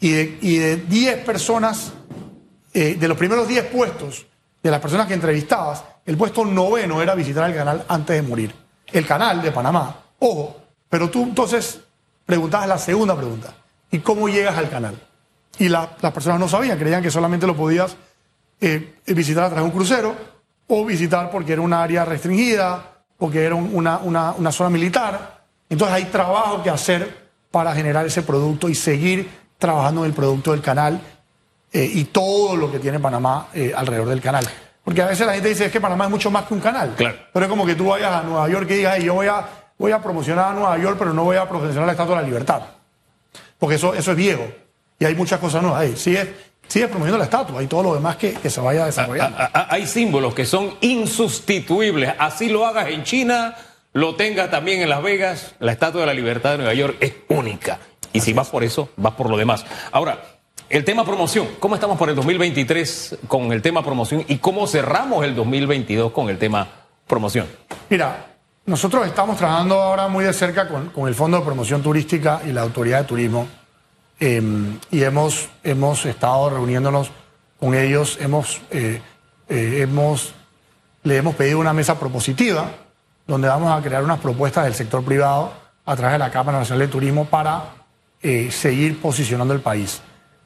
y 0.00 0.10
de 0.10 0.76
10 0.88 1.24
personas, 1.24 1.92
eh, 2.74 2.96
de 2.98 3.08
los 3.08 3.16
primeros 3.16 3.46
10 3.46 3.66
puestos, 3.66 4.26
de 4.60 4.70
las 4.70 4.80
personas 4.80 5.06
que 5.06 5.14
entrevistabas, 5.14 5.84
el 6.04 6.16
puesto 6.16 6.44
noveno 6.44 7.00
era 7.00 7.14
visitar 7.14 7.48
el 7.48 7.56
canal 7.56 7.84
antes 7.86 8.16
de 8.16 8.28
morir. 8.28 8.52
El 8.88 9.06
canal 9.06 9.40
de 9.40 9.52
Panamá. 9.52 9.96
Ojo, 10.18 10.56
pero 10.88 11.08
tú 11.08 11.22
entonces 11.22 11.78
preguntabas 12.26 12.66
la 12.66 12.78
segunda 12.78 13.16
pregunta. 13.16 13.54
¿Y 13.92 14.00
cómo 14.00 14.28
llegas 14.28 14.58
al 14.58 14.68
canal? 14.68 15.00
Y 15.56 15.68
las 15.68 15.88
personas 16.12 16.40
no 16.40 16.48
sabían, 16.48 16.78
creían 16.78 17.02
que 17.02 17.12
solamente 17.12 17.46
lo 17.46 17.56
podías 17.56 17.96
eh, 18.60 18.96
visitar 19.06 19.44
a 19.44 19.48
través 19.50 19.62
de 19.62 19.70
un 19.70 19.76
crucero 19.76 20.37
o 20.68 20.84
visitar 20.84 21.30
porque 21.30 21.54
era 21.54 21.62
un 21.62 21.72
área 21.72 22.04
restringida, 22.04 23.02
porque 23.16 23.44
era 23.44 23.56
una, 23.56 23.98
una 23.98 24.52
zona 24.52 24.70
militar. 24.70 25.42
Entonces 25.68 25.96
hay 25.96 26.04
trabajo 26.04 26.62
que 26.62 26.70
hacer 26.70 27.28
para 27.50 27.74
generar 27.74 28.06
ese 28.06 28.22
producto 28.22 28.68
y 28.68 28.74
seguir 28.74 29.28
trabajando 29.58 30.02
en 30.02 30.10
el 30.10 30.14
producto 30.14 30.52
del 30.52 30.60
canal 30.60 31.00
eh, 31.72 31.90
y 31.92 32.04
todo 32.04 32.56
lo 32.56 32.70
que 32.70 32.78
tiene 32.78 32.98
Panamá 32.98 33.48
eh, 33.52 33.72
alrededor 33.76 34.08
del 34.08 34.20
canal. 34.20 34.46
Porque 34.84 35.02
a 35.02 35.06
veces 35.06 35.26
la 35.26 35.34
gente 35.34 35.50
dice 35.50 35.66
es 35.66 35.72
que 35.72 35.80
Panamá 35.80 36.04
es 36.04 36.10
mucho 36.10 36.30
más 36.30 36.44
que 36.44 36.54
un 36.54 36.60
canal. 36.60 36.94
Claro. 36.96 37.18
Pero 37.32 37.44
es 37.44 37.50
como 37.50 37.66
que 37.66 37.74
tú 37.74 37.86
vayas 37.88 38.12
a 38.12 38.22
Nueva 38.22 38.48
York 38.48 38.66
y 38.70 38.74
digas, 38.74 38.98
yo 39.00 39.14
voy 39.14 39.26
a, 39.26 39.46
voy 39.76 39.92
a 39.92 40.00
promocionar 40.00 40.52
a 40.52 40.54
Nueva 40.54 40.78
York, 40.78 40.96
pero 40.98 41.12
no 41.12 41.24
voy 41.24 41.36
a 41.36 41.46
promocionar 41.46 41.84
la 41.84 41.92
Estatua 41.92 42.16
de 42.16 42.22
la 42.22 42.28
Libertad. 42.28 42.62
Porque 43.58 43.74
eso, 43.74 43.92
eso 43.92 44.12
es 44.12 44.16
viejo. 44.16 44.46
Y 44.98 45.04
hay 45.04 45.14
muchas 45.14 45.40
cosas 45.40 45.62
nuevas 45.62 45.82
ahí. 45.82 45.96
Sigue, 45.96 46.34
sigue 46.68 46.88
promoviendo 46.88 47.18
la 47.18 47.24
estatua 47.24 47.62
y 47.62 47.66
todo 47.66 47.82
lo 47.82 47.94
demás 47.94 48.16
que, 48.16 48.34
que 48.34 48.50
se 48.50 48.60
vaya 48.60 48.86
desarrollando. 48.86 49.36
hay 49.52 49.86
símbolos 49.86 50.34
que 50.34 50.44
son 50.44 50.74
insustituibles. 50.80 52.14
Así 52.18 52.48
lo 52.48 52.66
hagas 52.66 52.88
en 52.88 53.02
China, 53.02 53.56
lo 53.92 54.14
tengas 54.14 54.50
también 54.50 54.82
en 54.82 54.88
Las 54.88 55.02
Vegas. 55.02 55.54
La 55.58 55.72
Estatua 55.72 56.02
de 56.02 56.06
la 56.06 56.14
Libertad 56.14 56.52
de 56.52 56.58
Nueva 56.58 56.74
York 56.74 56.96
es 57.00 57.14
única. 57.28 57.80
Y 58.12 58.20
si 58.20 58.32
vas 58.32 58.48
por 58.48 58.64
eso, 58.64 58.90
vas 58.96 59.14
por 59.14 59.28
lo 59.28 59.36
demás. 59.36 59.64
Ahora, 59.90 60.22
el 60.70 60.84
tema 60.84 61.04
promoción, 61.04 61.48
¿cómo 61.58 61.74
estamos 61.74 61.96
por 61.96 62.10
el 62.10 62.14
2023 62.14 63.20
con 63.26 63.52
el 63.52 63.62
tema 63.62 63.82
promoción 63.82 64.24
y 64.28 64.36
cómo 64.36 64.66
cerramos 64.66 65.24
el 65.24 65.34
2022 65.34 66.12
con 66.12 66.28
el 66.28 66.38
tema 66.38 66.68
promoción? 67.06 67.46
Mira, 67.88 68.26
nosotros 68.66 69.06
estamos 69.06 69.38
trabajando 69.38 69.80
ahora 69.80 70.08
muy 70.08 70.24
de 70.24 70.32
cerca 70.34 70.68
con, 70.68 71.08
el 71.08 71.14
Fondo 71.14 71.38
de 71.38 71.44
Promoción 71.44 71.82
Turística 71.82 72.42
y 72.46 72.52
la 72.52 72.60
Autoridad 72.60 73.00
de 73.00 73.04
Turismo 73.04 73.48
em, 74.20 74.78
y 74.90 75.02
hemos, 75.02 75.48
hemos 75.62 76.04
estado 76.06 76.50
reuniéndonos 76.50 77.10
con 77.58 77.74
ellos, 77.74 78.18
hemos, 78.20 78.60
eh, 78.70 79.00
eh, 79.48 79.78
hemos, 79.80 80.34
le 81.02 81.16
hemos 81.16 81.34
pedido 81.34 81.58
una 81.58 81.72
mesa 81.72 81.98
propositiva 81.98 82.70
donde 83.28 83.46
vamos 83.46 83.70
a 83.70 83.82
crear 83.82 84.02
unas 84.02 84.18
propuestas 84.18 84.64
del 84.64 84.74
sector 84.74 85.04
privado 85.04 85.52
a 85.84 85.94
través 85.94 86.14
de 86.14 86.18
la 86.18 86.30
Cámara 86.30 86.58
Nacional 86.58 86.86
de 86.86 86.92
Turismo 86.92 87.26
para 87.26 87.74
eh, 88.22 88.50
seguir 88.50 89.00
posicionando 89.00 89.54
el 89.54 89.60
país. 89.60 90.00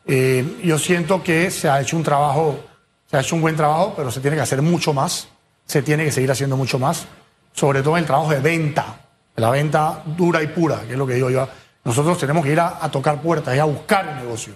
Eh, 0.04 0.60
yo 0.64 0.78
siento 0.78 1.22
que 1.22 1.50
se 1.50 1.68
ha 1.70 1.80
hecho 1.80 1.96
un 1.96 2.02
trabajo, 2.02 2.58
se 3.06 3.16
ha 3.16 3.20
hecho 3.20 3.36
un 3.36 3.42
buen 3.42 3.56
trabajo, 3.56 3.94
pero 3.96 4.10
se 4.10 4.20
tiene 4.20 4.36
que 4.36 4.42
hacer 4.42 4.60
mucho 4.62 4.92
más, 4.92 5.28
se 5.64 5.80
tiene 5.82 6.04
que 6.04 6.12
seguir 6.12 6.30
haciendo 6.30 6.56
mucho 6.56 6.78
más, 6.78 7.06
sobre 7.52 7.82
todo 7.82 7.96
en 7.96 8.00
el 8.00 8.06
trabajo 8.06 8.30
de 8.30 8.40
venta, 8.40 9.00
la 9.36 9.50
venta 9.50 10.02
dura 10.04 10.42
y 10.42 10.48
pura, 10.48 10.82
que 10.82 10.92
es 10.92 10.98
lo 10.98 11.06
que 11.06 11.14
digo 11.14 11.30
yo. 11.30 11.48
Nosotros 11.84 12.18
tenemos 12.18 12.44
que 12.44 12.52
ir 12.52 12.60
a, 12.60 12.88
tocar 12.90 13.20
puertas 13.20 13.56
y 13.56 13.58
a 13.58 13.64
buscar 13.64 14.08
el 14.08 14.16
negocio. 14.16 14.54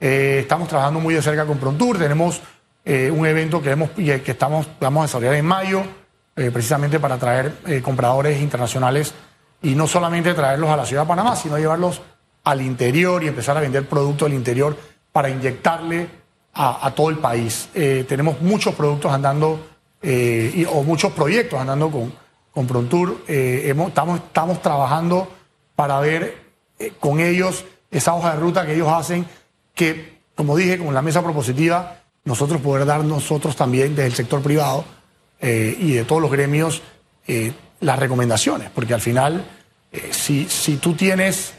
Eh, 0.00 0.38
estamos 0.40 0.68
trabajando 0.68 1.00
muy 1.00 1.14
de 1.14 1.22
cerca 1.22 1.44
con 1.44 1.58
Prontour, 1.58 1.98
tenemos 1.98 2.40
eh, 2.84 3.10
un 3.10 3.26
evento 3.26 3.62
que, 3.62 3.70
hemos, 3.70 3.90
que 3.90 4.22
estamos, 4.26 4.66
vamos 4.80 5.02
a 5.02 5.06
desarrollar 5.06 5.34
en 5.34 5.46
mayo, 5.46 5.82
precisamente 6.34 6.98
para 6.98 7.16
traer 7.16 7.52
compradores 7.80 8.40
internacionales 8.42 9.14
y 9.62 9.76
no 9.76 9.86
solamente 9.86 10.34
traerlos 10.34 10.68
a 10.68 10.76
la 10.76 10.84
ciudad 10.84 11.02
de 11.02 11.08
Panamá, 11.08 11.36
sino 11.36 11.56
llevarlos 11.56 12.02
al 12.44 12.60
interior 12.60 13.24
y 13.24 13.28
empezar 13.28 13.56
a 13.56 13.60
vender 13.60 13.88
productos 13.88 14.26
al 14.26 14.34
interior 14.34 14.76
para 15.10 15.30
inyectarle 15.30 16.08
a, 16.52 16.92
todo 16.94 17.10
el 17.10 17.18
país. 17.18 17.68
Eh, 17.74 18.04
tenemos 18.08 18.40
muchos 18.40 18.74
productos 18.74 19.12
andando 19.12 19.58
eh, 20.00 20.64
o 20.70 20.84
muchos 20.84 21.12
proyectos 21.12 21.58
andando 21.58 21.90
con, 21.90 22.12
con 22.52 22.66
Prontour. 22.66 23.24
Eh, 23.26 23.74
estamos, 23.86 24.20
estamos 24.20 24.62
trabajando 24.62 25.28
para 25.74 25.98
ver 25.98 26.43
con 27.00 27.20
ellos 27.20 27.64
esa 27.90 28.14
hoja 28.14 28.34
de 28.34 28.40
ruta 28.40 28.66
que 28.66 28.74
ellos 28.74 28.88
hacen, 28.88 29.26
que, 29.74 30.18
como 30.34 30.56
dije, 30.56 30.78
con 30.78 30.94
la 30.94 31.02
mesa 31.02 31.22
propositiva, 31.22 32.00
nosotros 32.24 32.60
poder 32.60 32.86
dar 32.86 33.04
nosotros 33.04 33.56
también 33.56 33.94
desde 33.94 34.06
el 34.06 34.14
sector 34.14 34.42
privado 34.42 34.84
y 35.40 35.92
de 35.92 36.04
todos 36.04 36.22
los 36.22 36.30
gremios 36.30 36.82
las 37.80 37.98
recomendaciones, 37.98 38.70
porque 38.74 38.94
al 38.94 39.00
final, 39.00 39.44
si, 40.10 40.48
si 40.48 40.76
tú 40.78 40.94
tienes 40.94 41.52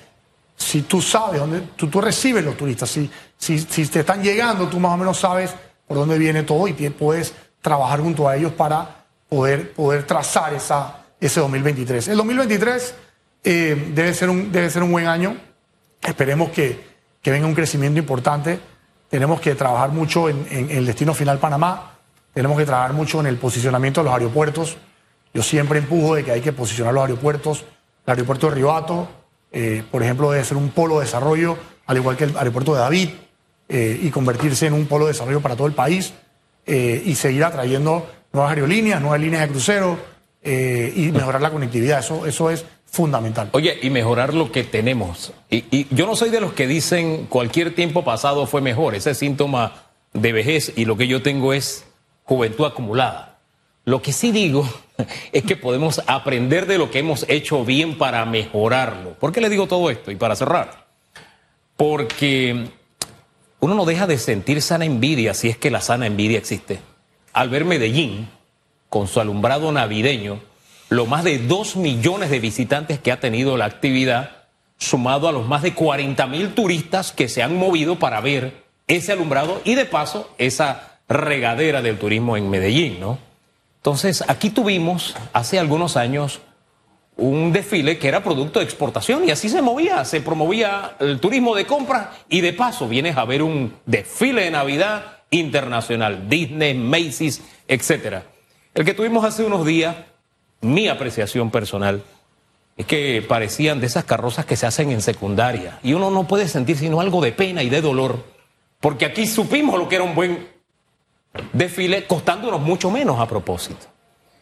si 0.58 0.84
tú 0.84 1.01
sabes 1.01 1.39
dónde, 1.39 1.62
tú, 1.75 1.88
tú 1.88 2.01
recibes 2.01 2.43
los 2.43 2.56
turistas, 2.56 2.89
si, 2.89 3.10
si, 3.38 3.60
si, 3.60 3.86
te 3.88 4.01
están 4.01 4.23
llegando, 4.23 4.67
tú 4.67 4.80
más 4.80 4.93
o 4.93 4.97
menos 4.97 5.19
sabes 5.19 5.54
por 5.88 5.97
dónde 5.97 6.17
viene 6.17 6.43
todo 6.43 6.67
y 6.67 6.73
puedes 6.73 7.34
trabajar 7.62 7.99
junto 7.99 8.28
a 8.28 8.36
ellos 8.36 8.54
para 8.54 9.06
poder, 9.28 9.73
poder 9.73 10.06
trazar 10.06 10.54
esa, 10.54 11.04
ese 11.19 11.39
2023. 11.39 12.08
El 12.08 12.17
2023 12.17 12.95
eh, 13.45 13.91
debe, 13.93 14.13
ser 14.13 14.29
un, 14.29 14.51
debe 14.51 14.69
ser 14.69 14.84
un 14.84 14.91
buen 14.91 15.08
año. 15.08 15.38
Esperemos 16.01 16.49
que, 16.49 16.79
que 17.21 17.31
venga 17.31 17.47
un 17.47 17.53
crecimiento 17.53 17.99
importante. 17.99 18.60
Tenemos 19.10 19.39
que 19.39 19.55
trabajar 19.55 19.91
mucho 19.91 20.29
en, 20.29 20.47
el 20.49 20.86
destino 20.86 21.13
final 21.13 21.38
Panamá. 21.38 21.93
Tenemos 22.34 22.58
que 22.58 22.65
trabajar 22.65 22.93
mucho 22.93 23.19
en 23.19 23.27
el 23.27 23.38
posicionamiento 23.38 24.01
de 24.01 24.05
los 24.05 24.13
aeropuertos. 24.13 24.77
Yo 25.34 25.43
siempre 25.43 25.79
empujo 25.79 26.15
de 26.15 26.23
que 26.23 26.31
hay 26.31 26.41
que 26.41 26.53
posicionar 26.53 26.93
los 26.93 27.03
aeropuertos. 27.03 27.65
El 28.05 28.12
aeropuerto 28.12 28.49
de 28.49 28.55
Ribato, 28.55 29.08
eh, 29.51 29.84
por 29.89 30.03
ejemplo, 30.03 30.31
debe 30.31 30.43
ser 30.43 30.58
un 30.58 30.69
polo 30.69 30.99
de 30.99 31.05
desarrollo, 31.05 31.58
al 31.86 31.97
igual 31.97 32.17
que 32.17 32.25
el 32.25 32.38
aeropuerto 32.38 32.73
de 32.73 32.79
David, 32.79 33.10
eh, 33.69 33.99
y 34.01 34.10
convertirse 34.10 34.67
en 34.67 34.73
un 34.73 34.86
polo 34.86 35.05
de 35.05 35.13
desarrollo 35.13 35.41
para 35.41 35.55
todo 35.55 35.67
el 35.67 35.73
país 35.73 36.13
eh, 36.65 37.01
y 37.05 37.15
seguir 37.15 37.43
atrayendo 37.43 38.08
nuevas 38.34 38.51
aerolíneas, 38.51 39.01
nuevas 39.01 39.19
líneas 39.19 39.43
de 39.43 39.47
crucero 39.47 40.15
y 40.43 41.12
mejorar 41.12 41.41
la 41.41 41.49
conectividad. 41.49 41.99
Eso, 41.99 42.27
eso 42.27 42.51
es 42.51 42.65
fundamental. 42.95 43.49
Oye, 43.51 43.77
y 43.81 43.89
mejorar 43.89 44.34
lo 44.34 44.51
que 44.51 44.63
tenemos. 44.63 45.34
Y, 45.49 45.88
yo 45.93 46.05
no 46.08 46.15
soy 46.15 46.29
de 46.29 46.41
los 46.41 46.53
que 46.53 46.65
dicen 46.65 47.27
cualquier 47.27 47.75
tiempo 47.75 48.03
pasado 48.03 48.47
fue 48.47 48.62
mejor. 48.62 48.95
Ese 48.95 49.12
es 49.12 49.17
síntoma 49.17 49.84
de 50.13 50.31
vejez 50.31 50.73
y 50.75 50.86
lo 50.86 50.97
que 50.97 51.08
yo 51.08 51.21
tengo 51.21 51.53
es 51.53 51.86
juventud 52.23 52.65
acumulada. 52.65 53.39
Lo 53.84 54.01
que 54.01 54.13
sí 54.13 54.31
digo 54.31 54.67
es 55.31 55.43
que 55.43 55.55
podemos 55.55 56.01
aprender 56.08 56.65
de 56.65 56.77
lo 56.77 56.89
que 56.89 56.99
hemos 56.99 57.25
hecho 57.27 57.65
bien 57.65 57.97
para 57.97 58.25
mejorarlo. 58.25 59.13
¿Por 59.13 59.31
qué 59.31 59.41
le 59.41 59.49
digo 59.49 59.67
todo 59.67 59.89
esto? 59.89 60.10
Y 60.10 60.15
para 60.15 60.36
cerrar. 60.36 60.88
Porque 61.77 62.69
uno 63.60 63.75
no 63.75 63.86
deja 63.86 64.08
de 64.08 64.17
sentir 64.17 64.62
sana 64.62 64.86
envidia, 64.86 65.34
si 65.34 65.49
es 65.49 65.58
que 65.58 65.69
la 65.69 65.81
sana 65.81 66.08
envidia 66.08 66.38
existe, 66.38 66.79
al 67.34 67.49
ver 67.49 67.65
Medellín 67.65 68.29
con 68.89 69.08
su 69.08 69.19
alumbrado 69.19 69.71
navideño, 69.71 70.39
lo 70.89 71.06
más 71.06 71.24
de 71.24 71.39
dos 71.39 71.76
millones 71.76 72.30
de 72.30 72.39
visitantes 72.39 73.00
que 73.00 73.12
ha 73.12 73.19
tenido 73.19 73.58
la 73.58 73.65
actividad, 73.65 74.32
sumado 74.78 75.28
a 75.28 75.32
los 75.32 75.48
más 75.48 75.62
de 75.62 75.74
40 75.74 76.28
mil 76.28 76.54
turistas 76.54 77.12
que 77.12 77.30
se 77.30 77.41
han 77.41 77.58
movido 77.58 77.98
para 77.98 78.21
ver 78.21 78.65
ese 78.88 79.12
alumbrado 79.12 79.62
y 79.63 79.76
de 79.76 79.86
paso 79.86 80.30
esa 80.38 81.00
regadera 81.08 81.82
del 81.82 81.98
turismo 81.98 82.38
en 82.38 82.50
Medellín, 82.50 83.00
¿no? 83.00 83.17
Entonces, 83.78 84.24
aquí 84.28 84.50
tuvimos 84.50 85.15
hace 85.32 85.60
algunos 85.60 85.95
años 85.95 86.41
un 87.17 87.54
desfile 87.54 87.98
que 87.98 88.08
era 88.08 88.24
producto 88.24 88.60
de 88.60 88.65
exportación 88.65 89.28
y 89.28 89.32
así 89.32 89.48
se 89.48 89.62
movía, 89.62 90.04
se 90.06 90.21
promovía 90.21 90.95
el 91.00 91.19
turismo 91.19 91.56
de 91.56 91.65
compra 91.65 92.12
y 92.28 92.41
de 92.41 92.54
paso 92.54 92.88
vienes 92.88 93.15
a 93.15 93.26
ver 93.26 93.41
un 93.41 93.76
desfile 93.86 94.43
de 94.43 94.52
Navidad 94.52 95.19
internacional, 95.32 96.28
Disney, 96.28 96.74
Macy's, 96.74 97.41
etcétera. 97.67 98.24
El 98.74 98.84
que 98.84 98.93
tuvimos 98.93 99.24
hace 99.24 99.43
unos 99.43 99.65
días, 99.65 99.95
mi 100.73 100.88
apreciación 100.88 101.51
personal, 101.51 102.04
es 102.78 102.86
que 102.86 103.23
parecían 103.28 103.80
de 103.80 103.88
esas 103.88 104.04
carrozas 104.04 104.45
que 104.45 104.58
se 104.58 104.65
hacen 104.65 104.91
en 104.91 105.01
secundaria 105.01 105.80
y 105.82 105.93
uno 105.93 106.12
no 106.12 106.28
puede 106.28 106.47
sentir 106.47 106.78
sino 106.78 106.99
algo 106.99 107.21
de 107.21 107.32
pena 107.32 107.63
y 107.63 107.69
de 107.69 107.82
dolor, 107.82 108.23
porque 108.80 109.06
aquí 109.06 109.25
supimos 109.28 109.80
lo 109.80 109.88
que 109.88 109.95
era 109.95 110.04
un 110.04 110.15
buen 110.15 110.47
desfile 111.54 112.06
costándonos 112.06 112.62
mucho 112.62 112.91
menos 112.91 113.19
a 113.19 113.28
propósito. 113.28 113.88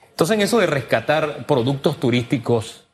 Entonces, 0.10 0.36
en 0.36 0.42
eso 0.42 0.60
de 0.60 0.68
rescatar 0.68 1.46
productos 1.46 2.00
turísticos, 2.00 2.86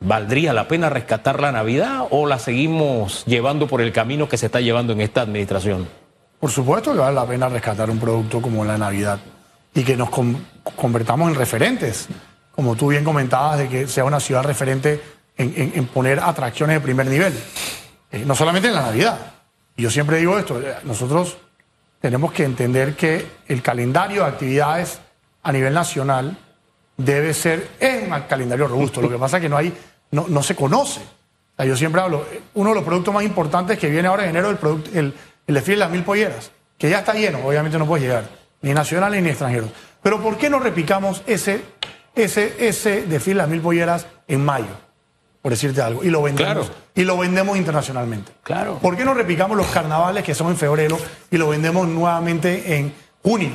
¿valdría 0.00 0.52
la 0.52 0.68
pena 0.68 0.88
rescatar 0.88 1.40
la 1.40 1.50
Navidad 1.50 2.06
o 2.10 2.26
la 2.26 2.38
seguimos 2.38 3.24
llevando 3.26 3.66
por 3.66 3.80
el 3.80 3.92
camino 3.92 4.28
que 4.28 4.38
se 4.38 4.46
está 4.46 4.60
llevando 4.60 4.92
en 4.92 5.00
esta 5.00 5.22
administración? 5.22 5.88
Por 6.38 6.50
supuesto 6.50 6.92
que 6.92 7.00
vale 7.00 7.16
la 7.16 7.26
pena 7.26 7.48
rescatar 7.48 7.90
un 7.90 7.98
producto 7.98 8.40
como 8.40 8.64
la 8.64 8.78
Navidad 8.78 9.18
y 9.74 9.82
que 9.82 9.96
nos 9.96 10.10
convertamos 10.76 11.28
en 11.28 11.34
referentes, 11.34 12.08
como 12.58 12.74
tú 12.74 12.88
bien 12.88 13.04
comentabas, 13.04 13.56
de 13.56 13.68
que 13.68 13.86
sea 13.86 14.04
una 14.04 14.18
ciudad 14.18 14.42
referente 14.42 15.00
en, 15.36 15.86
poner 15.86 16.18
atracciones 16.18 16.74
de 16.74 16.80
primer 16.80 17.06
nivel, 17.06 17.32
eh, 18.10 18.24
no 18.26 18.34
solamente 18.34 18.66
en 18.66 18.74
la 18.74 18.82
Navidad. 18.82 19.16
Yo 19.76 19.88
siempre 19.92 20.16
digo 20.16 20.36
esto, 20.36 20.60
eh, 20.60 20.74
nosotros 20.82 21.36
tenemos 22.00 22.32
que 22.32 22.42
entender 22.42 22.96
que 22.96 23.24
el 23.46 23.62
calendario 23.62 24.24
de 24.24 24.30
actividades 24.30 24.98
a 25.44 25.52
nivel 25.52 25.72
nacional 25.72 26.36
debe 26.96 27.32
ser, 27.32 27.68
es 27.78 28.02
un 28.02 28.22
calendario 28.22 28.66
robusto. 28.66 29.00
Lo 29.00 29.08
que 29.08 29.18
pasa 29.18 29.36
es 29.36 29.42
que 29.44 29.48
no 29.48 29.56
hay, 29.56 29.72
no, 30.10 30.26
no 30.26 30.42
se 30.42 30.56
conoce. 30.56 31.00
yo 31.58 31.76
siempre 31.76 32.00
hablo, 32.00 32.26
uno 32.54 32.70
de 32.70 32.74
los 32.74 32.84
productos 32.84 33.14
más 33.14 33.22
importantes 33.22 33.78
que 33.78 33.88
viene 33.88 34.08
ahora 34.08 34.24
en 34.24 34.30
enero, 34.30 34.50
el, 34.50 34.58
el, 34.98 35.14
el 35.46 35.54
desfile 35.54 35.76
de 35.76 35.80
las 35.82 35.90
mil 35.92 36.02
polleras, 36.02 36.50
que 36.76 36.90
ya 36.90 36.98
está 36.98 37.14
lleno, 37.14 37.38
obviamente 37.46 37.78
no 37.78 37.86
puede 37.86 38.02
llegar, 38.02 38.24
ni 38.62 38.74
nacionales 38.74 39.22
ni 39.22 39.28
extranjeros. 39.28 39.70
Pero 40.02 40.20
¿por 40.20 40.36
qué 40.38 40.50
no 40.50 40.58
repicamos 40.58 41.22
ese, 41.28 41.77
ese, 42.18 42.54
ese 42.58 43.02
desfile 43.02 43.34
de 43.34 43.42
las 43.42 43.48
mil 43.48 43.60
polleras 43.60 44.06
en 44.26 44.44
mayo? 44.44 44.88
por 45.42 45.52
decirte 45.52 45.80
algo, 45.80 46.02
y 46.04 46.10
lo 46.10 46.22
vendemos. 46.22 46.70
Y 46.94 47.04
lo 47.04 47.16
vendemos 47.16 47.56
internacionalmente. 47.56 48.32
Claro. 48.42 48.78
¿Por 48.78 48.96
qué 48.96 49.04
no 49.04 49.14
repicamos 49.14 49.56
los 49.56 49.68
carnavales 49.68 50.24
que 50.24 50.34
son 50.34 50.48
en 50.48 50.56
febrero 50.56 50.98
y 51.30 51.36
lo 51.36 51.48
vendemos 51.48 51.86
nuevamente 51.86 52.76
en 52.76 52.92
junio? 53.22 53.52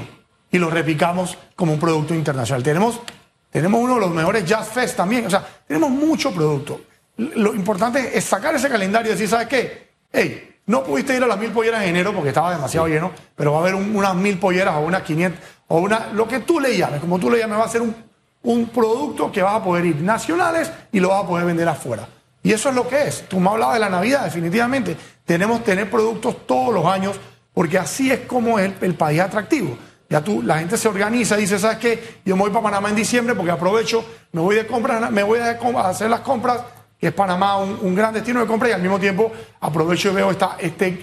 Y 0.50 0.60
lo 0.60 0.70
repicamos 0.70 1.38
como 1.56 1.74
un 1.74 1.80
producto 1.80 2.16
internacional. 2.16 2.64
Tenemos, 2.64 3.02
tenemos 3.52 3.82
uno 3.82 3.96
de 3.96 4.00
los 4.00 4.12
mejores 4.12 4.46
Jazz 4.46 4.70
Fest 4.70 4.96
también. 4.96 5.26
O 5.26 5.30
sea, 5.30 5.46
tenemos 5.68 5.90
mucho 5.90 6.34
producto. 6.34 6.82
Lo 7.18 7.54
importante 7.54 8.18
es 8.18 8.24
sacar 8.24 8.56
ese 8.56 8.70
calendario 8.70 9.12
y 9.12 9.14
decir, 9.14 9.28
¿sabes 9.28 9.48
qué? 9.48 9.90
Hey, 10.12 10.62
no 10.68 10.84
pudiste 10.84 11.16
ir 11.16 11.24
a 11.24 11.28
las 11.28 11.38
mil 11.38 11.52
polleras 11.52 11.84
en 11.84 11.90
enero 11.90 12.14
porque 12.14 12.30
estaba 12.30 12.56
demasiado 12.56 12.88
lleno, 12.88 13.12
pero 13.36 13.52
va 13.52 13.58
a 13.58 13.62
haber 13.62 13.76
unas 13.76 14.16
mil 14.16 14.40
polleras 14.40 14.76
o 14.78 14.80
unas 14.80 15.02
500 15.02 15.40
o 15.68 15.80
una, 15.80 16.08
lo 16.14 16.28
que 16.28 16.40
tú 16.40 16.60
le 16.60 16.78
llames, 16.78 17.02
como 17.02 17.20
tú 17.20 17.30
le 17.30 17.40
llames, 17.40 17.60
va 17.60 17.66
a 17.66 17.70
ser 17.70 17.82
un 17.82 17.96
un 18.44 18.68
producto 18.68 19.32
que 19.32 19.42
vas 19.42 19.56
a 19.56 19.64
poder 19.64 19.86
ir 19.86 20.02
nacionales 20.02 20.72
y 20.92 21.00
lo 21.00 21.10
vas 21.10 21.24
a 21.24 21.28
poder 21.28 21.46
vender 21.46 21.68
afuera. 21.68 22.08
Y 22.44 22.52
eso 22.52 22.70
es 22.70 22.76
lo 22.76 22.88
que 22.88 23.08
es. 23.08 23.28
Tú 23.28 23.40
me 23.40 23.50
hablabas 23.50 23.76
de 23.76 23.80
la 23.80 23.90
Navidad, 23.90 24.26
definitivamente. 24.26 24.98
Tenemos 25.26 25.60
que 25.60 25.66
tener 25.66 25.90
productos 25.90 26.46
todos 26.46 26.74
los 26.74 26.86
años 26.86 27.20
porque 27.54 27.78
así 27.78 28.12
es 28.12 28.22
como 28.22 28.60
es 28.60 28.74
el, 28.82 28.96
país 28.96 29.22
atractivo. 29.22 29.78
Ya 30.10 30.22
tú, 30.22 30.42
la 30.42 30.60
gente 30.60 30.78
se 30.78 30.88
organiza 30.88 31.38
y 31.38 31.42
dice, 31.42 31.58
¿sabes 31.58 31.78
qué? 31.78 32.20
Yo 32.26 32.36
me 32.36 32.42
voy 32.42 32.52
para 32.52 32.64
Panamá 32.64 32.90
en 32.90 32.96
diciembre 32.96 33.34
porque 33.34 33.52
aprovecho, 33.52 34.04
me 34.34 34.42
voy 34.42 34.56
de 34.56 34.68
compras, 34.68 35.10
me 35.10 35.24
voy 35.24 35.40
a 35.40 35.58
hacer 35.88 36.10
las 36.10 36.20
compras, 36.20 36.62
que 37.00 37.08
es 37.08 37.14
Panamá 37.14 37.58
un, 37.58 37.96
gran 37.96 38.14
destino 38.14 38.42
de 38.42 38.48
compra 38.48 38.70
y 38.70 38.72
al 38.74 38.82
mismo 38.82 39.00
tiempo 39.00 39.32
aprovecho 39.62 40.12
y 40.12 40.16
veo 40.16 40.32
esta, 40.32 40.58
este, 40.60 41.02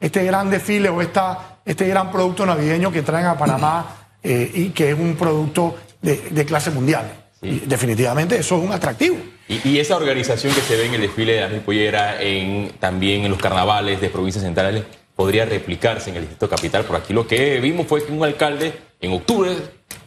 este 0.00 0.24
gran 0.24 0.50
desfile 0.50 0.88
o 0.88 1.00
esta, 1.00 1.58
este 1.64 1.86
gran 1.88 2.10
producto 2.10 2.44
navideño 2.44 2.90
que 2.90 3.02
traen 3.02 3.26
a 3.26 3.38
Panamá 3.38 4.05
eh, 4.28 4.50
y 4.52 4.68
que 4.70 4.90
es 4.90 4.98
un 4.98 5.14
producto 5.14 5.76
de, 6.02 6.44
clase 6.44 6.72
mundial. 6.72 7.12
Y 7.40 7.60
definitivamente 7.60 8.36
eso 8.36 8.56
es 8.56 8.64
un 8.64 8.72
atractivo. 8.72 9.16
Y, 9.46 9.78
esa 9.78 9.96
organización 9.96 10.52
que 10.52 10.60
se 10.62 10.76
ve 10.76 10.86
en 10.86 10.94
el 10.94 11.02
desfile 11.02 11.34
de 11.34 11.40
la 11.42 11.46
Ripollera, 11.46 12.20
en, 12.20 12.72
también 12.80 13.24
en 13.24 13.30
los 13.30 13.38
carnavales 13.38 14.00
de 14.00 14.08
provincias 14.08 14.42
centrales, 14.42 14.82
podría 15.14 15.44
replicarse 15.44 16.10
en 16.10 16.16
el 16.16 16.22
Distrito 16.22 16.48
Capital. 16.48 16.84
Por 16.84 16.96
aquí 16.96 17.12
lo 17.12 17.24
que 17.28 17.60
vimos 17.60 17.86
fue 17.86 18.04
que 18.04 18.10
un 18.10 18.24
alcalde 18.24 18.72
en 19.00 19.12
octubre 19.12 19.52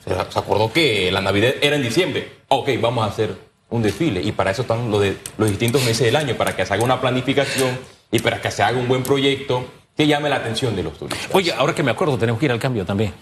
se, 0.04 0.14
acordó 0.14 0.74
que 0.74 1.10
la 1.12 1.22
Navidad 1.22 1.54
era 1.62 1.78
en 1.78 1.84
diciembre. 1.84 2.30
Ok, 2.50 2.72
vamos 2.82 3.06
a 3.06 3.08
hacer 3.08 3.34
un 3.70 3.82
desfile. 3.82 4.22
Y 4.22 4.34
para 4.34 4.52
eso 4.52 4.64
están 4.64 4.92
los, 4.92 5.00
de, 5.00 5.16
los 5.38 5.50
distintos 5.50 5.82
meses 5.86 6.06
del 6.06 6.18
año, 6.18 6.36
para 6.36 6.58
que 6.58 6.66
se 6.66 6.74
haga 6.74 6.84
una 6.84 7.00
planificación 7.00 7.78
y 8.12 8.20
para 8.20 8.42
que 8.42 8.52
se 8.52 8.64
haga 8.64 8.78
un 8.78 8.90
buen 8.90 9.04
proyecto 9.04 9.66
que 9.96 10.08
llame 10.08 10.30
la 10.30 10.38
atención 10.38 10.76
de 10.76 10.84
los 10.84 10.98
turistas. 10.98 11.30
Oye, 11.32 11.54
ahora 11.54 11.74
que 11.74 11.84
me 11.84 11.92
acuerdo, 11.92 12.18
tenemos 12.18 12.40
que 12.40 12.48
ir 12.48 12.52
al 12.52 12.60
cambio 12.60 12.86
también. 12.86 13.14